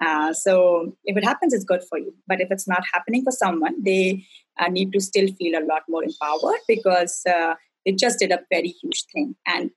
[0.00, 2.14] Uh, so if it happens, it's good for you.
[2.26, 4.24] But if it's not happening for someone, they
[4.58, 7.54] uh, need to still feel a lot more empowered because uh,
[7.84, 9.34] they just did a very huge thing.
[9.46, 9.70] And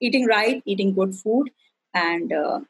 [0.00, 1.50] eating right, eating good food,
[1.94, 2.60] and uh,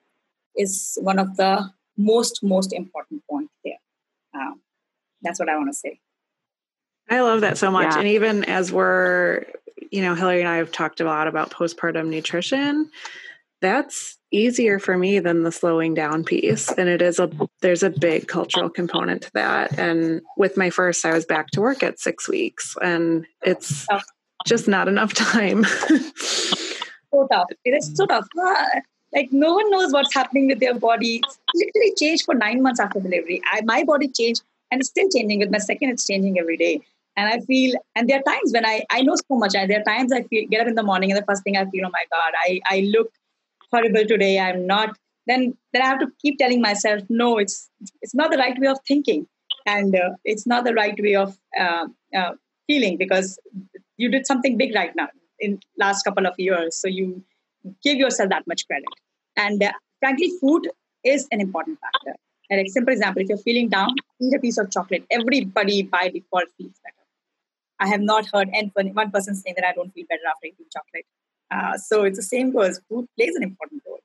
[0.57, 3.75] is one of the most most important point there
[5.23, 5.99] That's what I want to say.
[7.11, 7.93] I love that so much.
[7.93, 7.99] Yeah.
[7.99, 9.47] And even as we're,
[9.91, 12.91] you know, Hillary and I have talked a lot about postpartum nutrition,
[13.61, 16.71] that's easier for me than the slowing down piece.
[16.71, 17.31] And it is a,
[17.63, 19.79] there's a big cultural component to that.
[19.79, 24.01] And with my first, I was back to work at six weeks and it's oh.
[24.47, 25.65] just not enough time.
[27.13, 27.49] So tough.
[27.65, 28.27] It is so tough.
[29.15, 31.23] Like no one knows what's happening with their body.
[31.25, 33.41] It's literally changed for nine months after delivery.
[33.51, 35.39] I, my body changed and it's still changing.
[35.39, 36.83] With my second, it's changing every day.
[37.17, 39.55] And I feel, and there are times when I, I know so much.
[39.55, 41.57] And there are times I feel, get up in the morning and the first thing
[41.57, 43.11] I feel, oh my God, I, I look
[43.73, 44.39] horrible today.
[44.39, 44.97] I'm not.
[45.27, 47.69] Then, then I have to keep telling myself, no, it's,
[48.03, 49.27] it's not the right way of thinking.
[49.67, 51.87] And uh, it's not the right way of uh,
[52.17, 52.33] uh,
[52.67, 53.39] feeling because
[53.97, 55.09] you did something big right now
[55.41, 56.77] in last couple of years.
[56.77, 57.23] So you
[57.83, 58.89] give yourself that much credit.
[59.37, 60.69] And uh, frankly, food
[61.05, 62.17] is an important factor.
[62.51, 65.05] And like simple example, if you're feeling down, eat a piece of chocolate.
[65.11, 66.95] Everybody by default feels better.
[67.81, 71.07] I have not heard one person saying that I don't feel better after eating chocolate.
[71.51, 72.81] Uh, so it's the same goes.
[72.89, 74.01] Food plays an important role.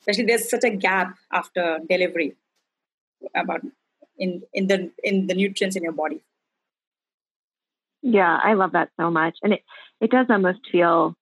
[0.00, 2.36] Especially there's such a gap after delivery
[3.34, 3.60] about
[4.18, 6.20] in in the in the nutrients in your body.
[8.08, 9.62] Yeah, I love that so much, and it
[10.00, 11.14] it does almost feel,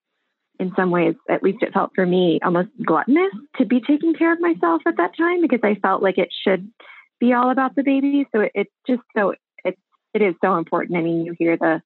[0.61, 4.35] in some ways, at least it felt for me, almost gluttonous to be taking care
[4.35, 6.71] of myself at that time because I felt like it should
[7.21, 8.27] be all about the baby.
[8.33, 9.33] So it, it's just so
[9.65, 9.81] it's
[10.13, 10.99] it is so important.
[10.99, 11.81] I mean, you hear the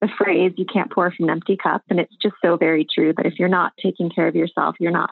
[0.00, 3.12] the phrase "you can't pour from an empty cup," and it's just so very true.
[3.14, 5.10] That if you're not taking care of yourself, you're not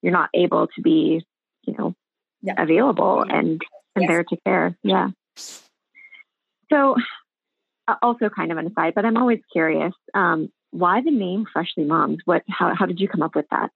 [0.00, 1.22] you're not able to be,
[1.64, 1.94] you know,
[2.40, 2.54] yeah.
[2.56, 3.60] available and
[3.94, 4.08] and yes.
[4.08, 4.78] there to care.
[4.82, 5.10] Yeah.
[6.72, 6.96] So,
[8.02, 9.92] also kind of an aside, but I'm always curious.
[10.14, 12.18] Um, why the name Freshly Moms?
[12.24, 12.42] What?
[12.48, 13.70] How how did you come up with that?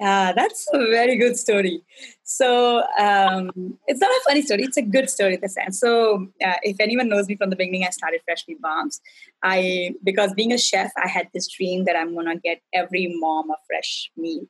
[0.00, 1.82] Uh, that's a very good story.
[2.22, 5.80] So um, it's not a funny story; it's a good story in the sense.
[5.80, 9.00] So uh, if anyone knows me from the beginning, I started Freshly Moms.
[9.42, 13.50] I because being a chef, I had this dream that I'm gonna get every mom
[13.50, 14.46] a fresh meal.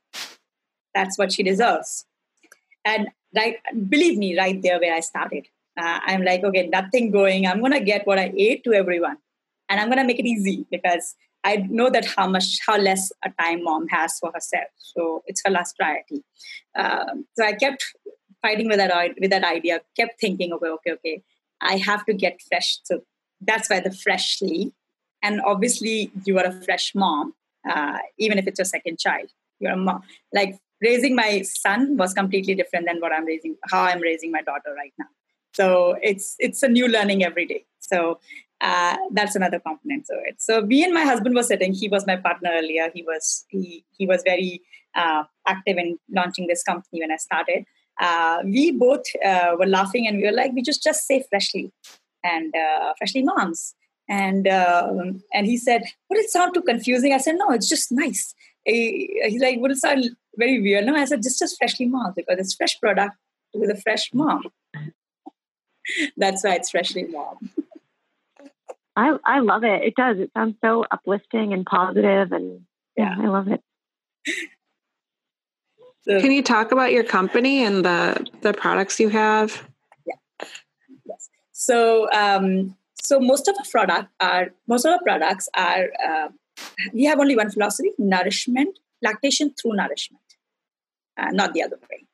[0.93, 2.05] That's what she deserves.
[2.85, 5.47] And right, believe me, right there where I started,
[5.79, 7.47] uh, I'm like, okay, nothing going.
[7.47, 9.17] I'm gonna get what I ate to everyone,
[9.69, 13.31] and I'm gonna make it easy because I know that how much, how less a
[13.41, 14.67] time mom has for herself.
[14.77, 16.23] So it's her last priority.
[16.77, 17.85] Um, so I kept
[18.41, 19.81] fighting with that with that idea.
[19.95, 21.23] Kept thinking, okay, okay, okay.
[21.61, 22.79] I have to get fresh.
[22.83, 23.01] So
[23.41, 24.73] that's why the freshly.
[25.21, 27.33] And obviously, you are a fresh mom,
[27.69, 29.29] uh, even if it's your second child.
[29.59, 30.01] You're a mom.
[30.33, 34.41] Like raising my son was completely different than what I'm raising, how I'm raising my
[34.41, 35.07] daughter right now.
[35.59, 37.65] So it's it's a new learning every day.
[37.79, 38.19] So
[38.61, 40.41] uh, that's another component to it.
[40.41, 41.73] So me and my husband were sitting.
[41.73, 42.89] He was my partner earlier.
[42.93, 44.61] He was he he was very
[44.95, 47.65] uh, active in launching this company when I started.
[47.99, 51.71] Uh, we both uh, were laughing and we were like, we just just say freshly
[52.23, 53.75] and uh, freshly moms.
[54.07, 57.13] And um, and he said, would it sound too confusing?
[57.13, 58.33] I said, no, it's just nice.
[58.63, 60.05] He's like, would it sound
[60.37, 60.85] very weird?
[60.85, 63.15] No, I said, just just freshly moms because it's fresh product
[63.53, 64.43] with a fresh mom.
[66.17, 67.37] That's why it's freshly warm.
[68.95, 69.83] I I love it.
[69.83, 70.17] It does.
[70.19, 72.61] It sounds so uplifting and positive, and
[72.97, 73.61] yeah, I love it.
[76.05, 79.63] Can you talk about your company and the the products you have?
[80.05, 80.47] Yeah.
[81.05, 81.29] Yes.
[81.51, 86.29] So um, so most of our product are most of our products are uh,
[86.93, 90.23] we have only one philosophy: nourishment, lactation through nourishment,
[91.17, 92.05] uh, not the other way.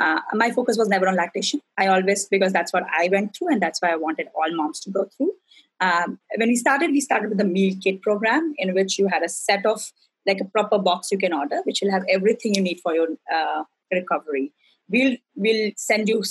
[0.00, 1.60] Uh, my focus was never on lactation.
[1.76, 4.80] I always because that's what I went through, and that's why I wanted all moms
[4.80, 5.32] to go through.
[5.80, 9.22] Um, when we started, we started with the meal kit program, in which you had
[9.22, 9.92] a set of
[10.26, 13.08] like a proper box you can order, which will have everything you need for your
[13.32, 14.52] uh, recovery.
[14.88, 16.22] We'll we'll send you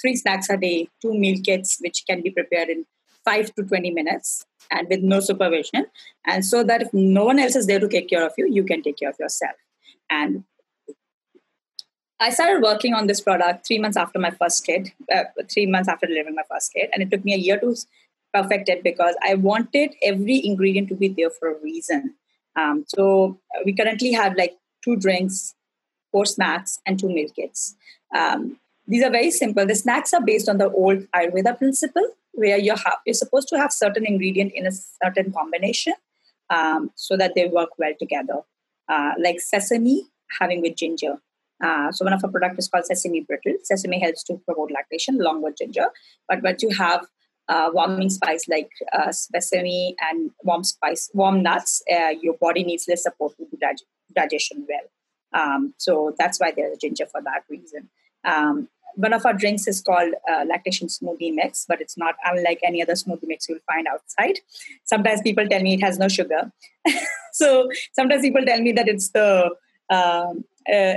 [0.00, 2.86] three snacks a day, two meal kits, which can be prepared in
[3.24, 5.86] five to twenty minutes, and with no supervision,
[6.26, 8.64] and so that if no one else is there to take care of you, you
[8.64, 9.56] can take care of yourself.
[10.10, 10.44] And
[12.22, 15.88] I started working on this product three months after my first kid, uh, three months
[15.88, 17.74] after delivering my first kid, and it took me a year to
[18.32, 22.14] perfect it because I wanted every ingredient to be there for a reason.
[22.54, 25.54] Um, so uh, we currently have like two drinks,
[26.12, 27.74] four snacks, and two meal kits.
[28.16, 29.66] Um, these are very simple.
[29.66, 33.58] The snacks are based on the old Ayurveda principle, where you have, you're supposed to
[33.58, 35.94] have certain ingredient in a certain combination
[36.50, 38.42] um, so that they work well together.
[38.88, 40.06] Uh, like sesame
[40.38, 41.18] having with ginger.
[41.62, 43.54] Uh, so one of our product is called sesame brittle.
[43.62, 45.86] Sesame helps to promote lactation along with ginger.
[46.28, 47.06] But what you have
[47.48, 52.86] uh, warming spice like uh, sesame and warm spice, warm nuts, uh, your body needs
[52.88, 54.88] less support to dig- digestion well.
[55.40, 57.88] Um, so that's why there's ginger for that reason.
[58.24, 62.60] Um, one of our drinks is called uh, lactation smoothie mix, but it's not unlike
[62.62, 64.40] any other smoothie mix you'll find outside.
[64.84, 66.52] Sometimes people tell me it has no sugar.
[67.32, 69.50] so sometimes people tell me that it's the
[69.88, 70.96] um, uh,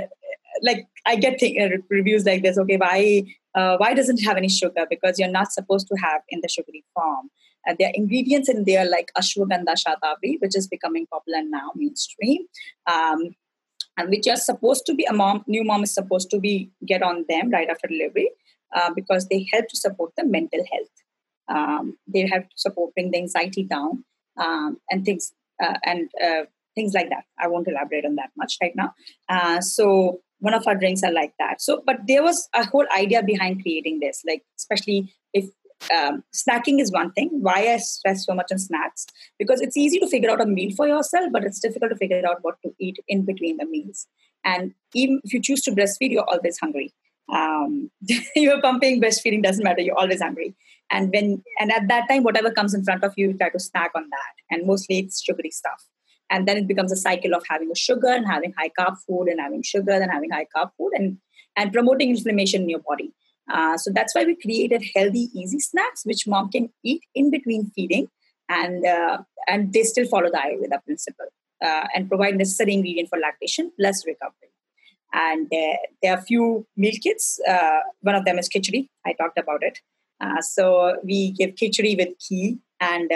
[0.62, 2.58] like I get th- uh, reviews like this.
[2.58, 4.86] Okay, why uh, why doesn't it have any sugar?
[4.88, 7.30] Because you're not supposed to have in the sugary form.
[7.68, 12.46] Uh, there are ingredients in there like ashwagandha shatavari, which is becoming popular now, mainstream.
[12.86, 13.34] Um,
[13.96, 17.02] and which are supposed to be a mom new mom is supposed to be get
[17.02, 18.30] on them right after delivery
[18.74, 20.96] uh, because they help to support the mental health
[21.48, 24.04] um, they help to support bring the anxiety down
[24.38, 25.32] um, and things
[25.62, 26.44] uh, and uh,
[26.74, 28.92] things like that i won't elaborate on that much right now
[29.60, 33.22] so one of our drinks are like that so but there was a whole idea
[33.22, 35.46] behind creating this like especially if
[35.94, 37.30] um, snacking is one thing.
[37.32, 39.06] Why I stress so much on snacks?
[39.38, 42.22] Because it's easy to figure out a meal for yourself, but it's difficult to figure
[42.26, 44.06] out what to eat in between the meals.
[44.44, 46.94] And even if you choose to breastfeed, you're always hungry.
[47.32, 47.90] Um,
[48.36, 49.82] you're pumping, breastfeeding doesn't matter.
[49.82, 50.54] You're always hungry.
[50.90, 53.58] And when and at that time, whatever comes in front of you, you try to
[53.58, 54.56] snack on that.
[54.56, 55.84] And mostly it's sugary stuff.
[56.30, 59.28] And then it becomes a cycle of having a sugar and having high carb food
[59.28, 61.18] and having sugar and having high carb food and
[61.56, 63.12] and promoting inflammation in your body.
[63.50, 67.70] Uh, so that's why we created healthy, easy snacks which mom can eat in between
[67.74, 68.08] feeding,
[68.48, 71.26] and uh, and they still follow the Ayurveda principle
[71.64, 74.50] uh, and provide necessary ingredient for lactation plus recovery.
[75.12, 77.40] And uh, there are a few meal kits.
[77.48, 78.88] Uh, one of them is khichdi.
[79.06, 79.78] I talked about it.
[80.40, 83.12] so we give khichdi with ghee and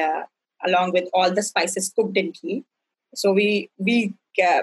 [0.66, 2.64] along with all the spices cooked in ghee.
[3.14, 4.62] So we we uh,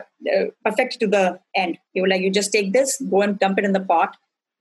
[0.63, 1.77] perfect to the end.
[1.93, 4.15] You like you just take this, go and dump it in the pot,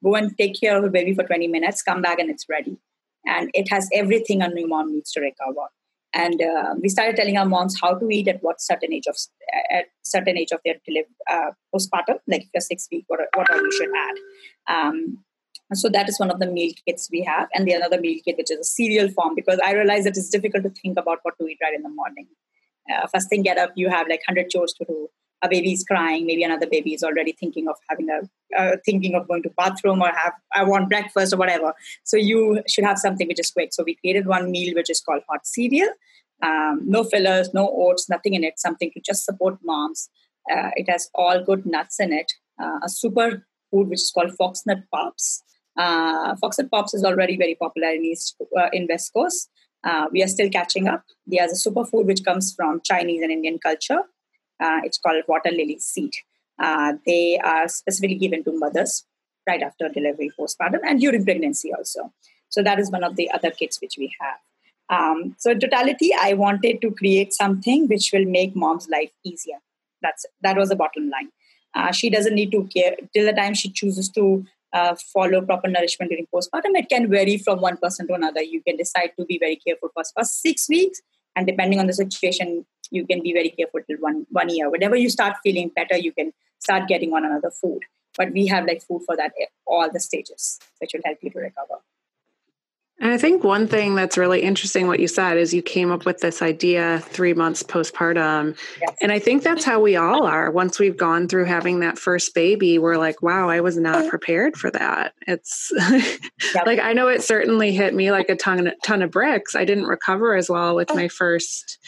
[0.05, 2.76] go and take care of the baby for 20 minutes, come back and it's ready.
[3.24, 5.68] And it has everything a new mom needs to recover.
[6.12, 9.16] And uh, we started telling our moms how to eat at what certain age of
[9.70, 10.76] at certain age of their
[11.30, 14.16] uh, postpartum, like if you're six weeks, what, what you should add.
[14.74, 15.18] Um,
[15.74, 18.37] so that is one of the meal kits we have, and the another meal kit
[18.39, 21.34] which is a cereal form because I realize that it's difficult to think about what
[21.39, 22.28] to eat right in the morning.
[22.93, 25.09] Uh, first thing get up, you have like hundred chores to do.
[25.43, 26.26] A baby is crying.
[26.26, 28.20] Maybe another baby is already thinking of having a
[28.59, 31.74] uh, thinking of going to bathroom or have i want breakfast or whatever.
[32.05, 33.72] So you should have something which is quick.
[33.72, 35.89] So we created one meal which is called hot cereal.
[36.43, 38.59] Um, no fillers no oats nothing in it.
[38.59, 40.09] Something to just support moms.
[40.51, 42.32] Uh, it has all good nuts in it.
[42.62, 45.43] Uh, a super food which is called foxnut pops.
[45.76, 49.51] Uh, foxnut pops is already very popular in east uh, in west coast
[49.89, 53.59] uh, we are still catching up there's a superfood which comes from chinese and indian
[53.59, 54.03] culture
[54.62, 56.12] uh, it's called water lily seed.
[56.59, 59.05] Uh, they are specifically given to mothers
[59.47, 62.12] right after delivery, postpartum, and during pregnancy also.
[62.49, 64.39] So that is one of the other kits which we have.
[64.89, 69.57] Um, so in totality, I wanted to create something which will make mom's life easier.
[70.01, 71.30] That's that was the bottom line.
[71.74, 74.45] Uh, she doesn't need to care till the time she chooses to
[74.77, 76.79] uh, follow proper nourishment during postpartum.
[76.83, 78.43] It can vary from one person to another.
[78.55, 81.01] You can decide to be very careful for first six weeks,
[81.35, 82.55] and depending on the situation,
[82.91, 84.70] you can be very careful till one one year.
[84.77, 86.33] Whenever you start feeling better, you can
[86.68, 87.91] start getting on another food.
[88.18, 89.33] But we have like food for that
[89.66, 91.79] all the stages, which will help you to recover.
[92.99, 96.07] And I think one thing that's really interesting, what you said, is you came up
[96.07, 98.57] with this idea three months postpartum.
[98.81, 98.97] Yes.
[99.03, 100.51] And I think that's how we all are.
[100.51, 104.57] Once we've gone through having that first baby, we're like, wow, I was not prepared
[104.57, 105.13] for that.
[105.27, 105.71] It's
[106.55, 106.65] yep.
[106.67, 109.55] like, I know it certainly hit me like a ton, ton of bricks.
[109.55, 111.79] I didn't recover as well with my first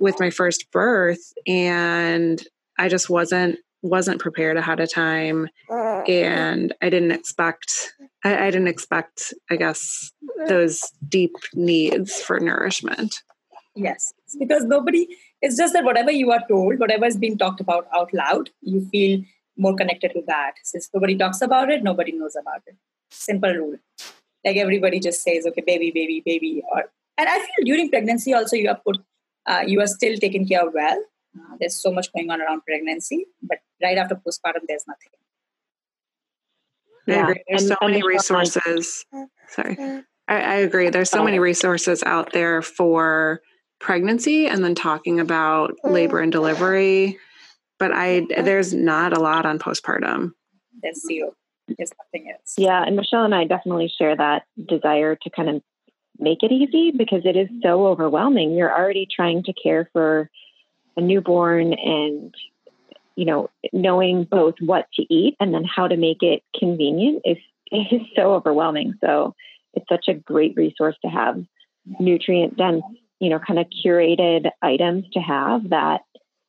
[0.00, 2.42] with my first birth and
[2.78, 8.68] I just wasn't wasn't prepared ahead of time and I didn't expect I, I, didn't
[8.68, 10.12] expect I guess
[10.48, 13.22] those deep needs for nourishment.
[13.74, 14.12] Yes.
[14.38, 15.08] Because nobody
[15.42, 18.86] it's just that whatever you are told, whatever is being talked about out loud, you
[18.90, 19.22] feel
[19.56, 20.54] more connected to that.
[20.64, 22.76] Since nobody talks about it, nobody knows about it.
[23.10, 23.76] Simple rule.
[24.44, 26.62] Like everybody just says, okay, baby, baby, baby.
[26.72, 26.84] Or
[27.16, 28.98] and I feel during pregnancy also you are put
[29.46, 31.02] uh, you are still taken care of well.
[31.38, 35.10] Uh, there's so much going on around pregnancy, but right after postpartum, there's nothing.
[37.06, 37.34] Yeah.
[37.48, 39.04] There's so many resources.
[39.48, 39.76] Sorry.
[40.28, 40.90] I, I, agree.
[40.90, 43.40] There's so many resources out there for
[43.80, 47.18] pregnancy and then talking about labor and delivery.
[47.78, 50.32] But I there's not a lot on postpartum.
[50.82, 51.32] There's zero.
[51.66, 52.54] There's nothing else.
[52.58, 55.62] Yeah, and Michelle and I definitely share that desire to kind of
[56.18, 58.52] make it easy because it is so overwhelming.
[58.52, 60.30] You're already trying to care for
[60.96, 62.34] a newborn and
[63.16, 67.38] you know knowing both what to eat and then how to make it convenient is
[67.72, 68.94] is so overwhelming.
[69.00, 69.34] So
[69.74, 71.44] it's such a great resource to have
[71.98, 72.82] nutrient dense,
[73.20, 76.02] you know, kind of curated items to have that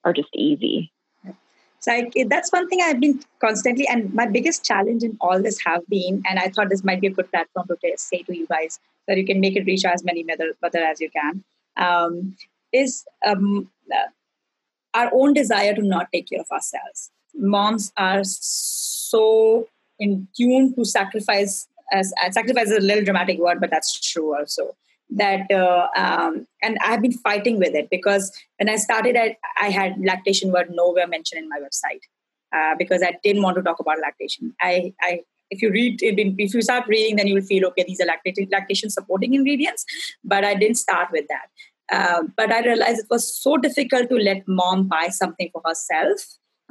[0.03, 0.91] are just easy.
[1.79, 5.59] So I, that's one thing I've been constantly, and my biggest challenge in all this
[5.65, 8.45] have been, and I thought this might be a good platform to say to you
[8.45, 11.43] guys that you can make it reach as many mother, mother as you can,
[11.77, 12.37] um,
[12.71, 14.09] is um, uh,
[14.93, 17.11] our own desire to not take care of ourselves.
[17.33, 19.67] Moms are so
[19.99, 24.35] in tune to sacrifice, as uh, sacrifice is a little dramatic word, but that's true
[24.35, 24.75] also
[25.11, 29.69] that uh, um, and i've been fighting with it because when i started i, I
[29.69, 32.01] had lactation word nowhere mentioned in my website
[32.55, 36.53] uh, because i didn't want to talk about lactation i, I if you read if
[36.53, 39.85] you start reading then you will feel okay these are lactation, lactation supporting ingredients
[40.23, 41.47] but i didn't start with that
[41.91, 46.21] uh, but i realized it was so difficult to let mom buy something for herself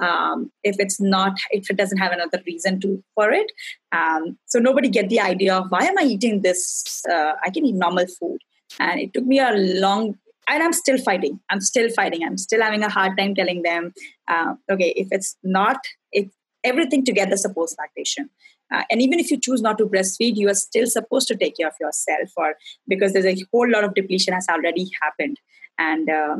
[0.01, 3.51] um, if it's not if it doesn't have another reason to for it.
[3.91, 7.65] Um, so nobody get the idea of why am i eating this uh, i can
[7.65, 8.39] eat normal food.
[8.79, 10.15] And it took me a long
[10.47, 13.93] and i'm still fighting i'm still fighting i'm still having a hard time telling them
[14.27, 15.77] uh, okay if it's not
[16.11, 16.29] if
[16.63, 18.29] everything together supports lactation
[18.71, 21.57] uh, and even if you choose not to breastfeed you are still supposed to take
[21.57, 22.55] care of yourself or
[22.87, 25.37] because there's a whole lot of depletion has already happened.
[25.77, 26.37] And uh,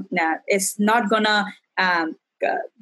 [0.47, 1.45] it's not gonna
[1.77, 2.15] um,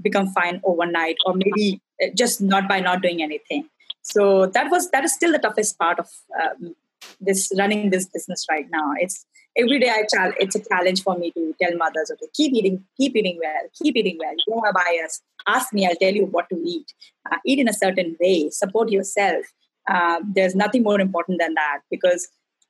[0.01, 3.69] become fine overnight or maybe uh, just not by not doing anything.
[4.01, 6.07] So that was that is still the toughest part of
[6.41, 6.75] um,
[7.19, 8.93] this running this business right now.
[8.97, 9.25] It's
[9.61, 12.83] every day i try it's a challenge for me to tell mothers okay keep eating
[12.97, 14.33] keep eating well keep eating well.
[14.33, 15.21] You don't have bias.
[15.47, 16.93] Ask me i'll tell you what to eat.
[17.29, 18.49] Uh, eat in a certain way.
[18.49, 19.45] Support yourself.
[19.89, 22.27] Uh, there's nothing more important than that because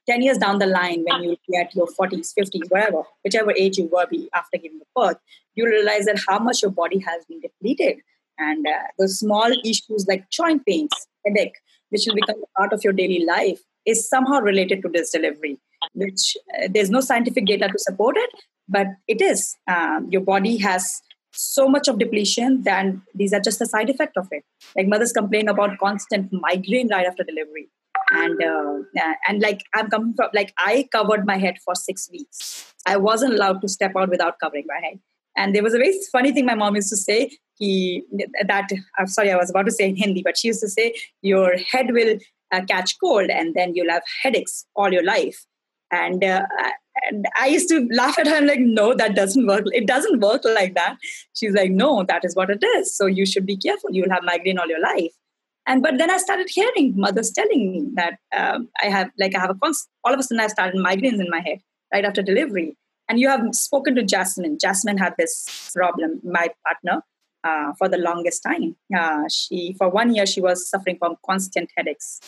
[0.10, 3.92] 10 years down the line, when you get your 40s, 50s, whatever, whichever age you
[4.10, 5.18] be after giving birth,
[5.56, 7.98] you realize that how much your body has been depleted.
[8.40, 10.90] And uh, those small issues like joint pains,
[11.26, 11.56] headache,
[11.90, 15.60] which will become part of your daily life, is somehow related to this delivery,
[15.94, 18.30] which uh, there's no scientific data to support it,
[18.68, 19.56] but it is.
[19.68, 21.02] Um, your body has
[21.32, 24.44] so much of depletion that these are just a side effect of it.
[24.76, 27.70] Like mothers complain about constant migraine right after delivery
[28.12, 32.74] and uh, and like i'm coming from like i covered my head for six weeks
[32.86, 35.00] i wasn't allowed to step out without covering my head
[35.38, 38.04] and there was a very funny thing my mom used to say he
[38.48, 40.94] that i'm sorry i was about to say in hindi but she used to say
[41.22, 42.18] your head will
[42.52, 45.46] uh, catch cold and then you'll have headaches all your life
[45.92, 46.46] and, uh,
[47.08, 50.20] and i used to laugh at her and like no that doesn't work it doesn't
[50.20, 50.98] work like that
[51.34, 54.24] she's like no that is what it is so you should be careful you'll have
[54.24, 55.14] migraine all your life
[55.70, 59.40] and but then I started hearing mothers telling me that um, I have like I
[59.40, 61.60] have a const- all of a sudden I started migraines in my head
[61.94, 62.76] right after delivery.
[63.08, 64.58] And you have spoken to Jasmine.
[64.60, 67.04] Jasmine had this problem, my partner,
[67.44, 68.76] uh, for the longest time.
[68.96, 72.20] Uh, she for one year she was suffering from constant headaches,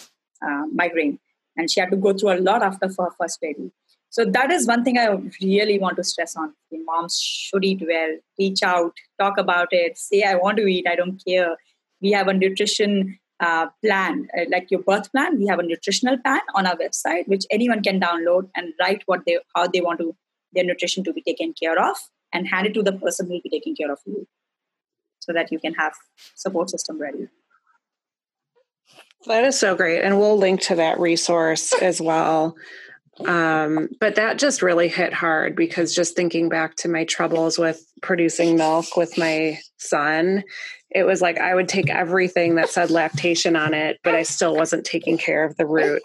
[0.45, 1.19] uh, migraine,
[1.57, 3.71] and she had to go through a lot after her first baby.
[4.09, 5.07] So that is one thing I
[5.41, 6.53] really want to stress on.
[6.69, 10.85] The moms should eat well, reach out, talk about it, say I want to eat,
[10.87, 11.55] I don't care.
[12.01, 15.37] We have a nutrition uh, plan, uh, like your birth plan.
[15.37, 19.21] We have a nutritional plan on our website, which anyone can download and write what
[19.25, 20.15] they how they want to
[20.53, 21.97] their nutrition to be taken care of,
[22.33, 24.27] and hand it to the person who will be taking care of you,
[25.19, 25.93] so that you can have
[26.35, 27.29] support system ready.
[29.25, 32.55] That is so great, and we'll link to that resource as well.
[33.25, 37.85] Um, but that just really hit hard because just thinking back to my troubles with
[38.01, 40.43] producing milk with my son
[40.93, 44.55] it was like I would take everything that said lactation on it, but I still
[44.55, 46.03] wasn't taking care of the root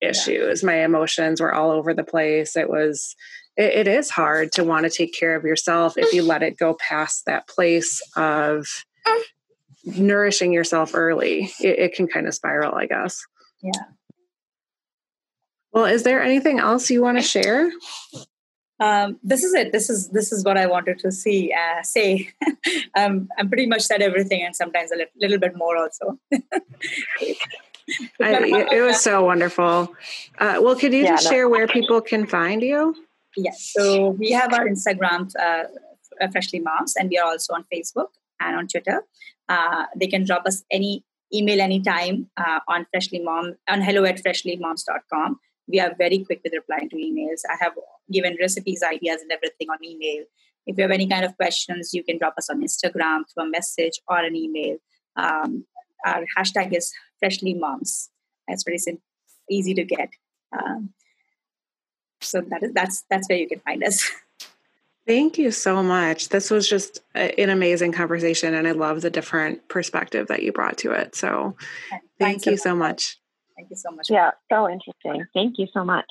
[0.00, 0.62] issues.
[0.62, 2.56] My emotions were all over the place.
[2.56, 3.16] It was,
[3.56, 6.56] it, it is hard to want to take care of yourself if you let it
[6.56, 8.66] go past that place of
[9.96, 11.50] nourishing yourself early.
[11.60, 13.24] It, it can kind of spiral, I guess.
[13.62, 13.82] Yeah.
[15.72, 17.70] Well, is there anything else you want to share?
[18.80, 19.72] um, this is it.
[19.72, 22.30] This is this is what I wanted to see uh, say.
[22.96, 26.18] um, I'm pretty much said everything, and sometimes a little, little bit more also.
[28.20, 29.94] I, it was so wonderful.
[30.38, 32.94] Uh, well, could you yeah, just share where people can find you?
[33.36, 33.72] Yes.
[33.76, 38.08] So we have our Instagram, uh, Freshly Moms, and we are also on Facebook
[38.40, 39.02] and on Twitter.
[39.48, 44.22] Uh, they can drop us any email anytime uh, on Freshly Mom on hello at
[44.22, 45.38] freshlymoms.com
[45.68, 47.42] we are very quick with replying to emails.
[47.48, 47.74] I have
[48.10, 50.24] given recipes, ideas, and everything on email.
[50.66, 53.50] If you have any kind of questions, you can drop us on Instagram through a
[53.50, 54.78] message or an email.
[55.16, 55.66] Um,
[56.06, 58.10] our hashtag is freshly moms.
[58.46, 59.02] That's very simple,
[59.50, 60.08] easy to get.
[60.52, 60.90] Um,
[62.20, 64.10] so that is that's that's where you can find us.
[65.08, 66.28] Thank you so much.
[66.28, 70.76] This was just an amazing conversation, and I love the different perspective that you brought
[70.78, 71.14] to it.
[71.14, 71.56] So,
[72.20, 73.16] thank you so much.
[73.56, 74.10] Thank you so much.
[74.10, 75.24] Yeah, so interesting.
[75.32, 76.04] Thank you so much.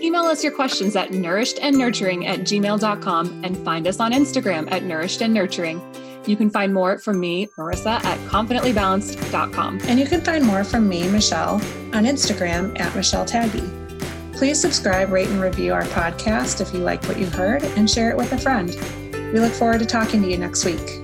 [0.00, 6.28] Email us your questions at nourishedandnurturing at gmail.com and find us on Instagram at nourishedandnurturing.
[6.28, 9.80] You can find more from me, Marissa, at confidentlybalanced.com.
[9.88, 11.54] And you can find more from me, Michelle,
[11.92, 13.83] on Instagram at Michelle Taggy.
[14.36, 18.10] Please subscribe, rate, and review our podcast if you like what you heard, and share
[18.10, 18.76] it with a friend.
[19.32, 21.03] We look forward to talking to you next week.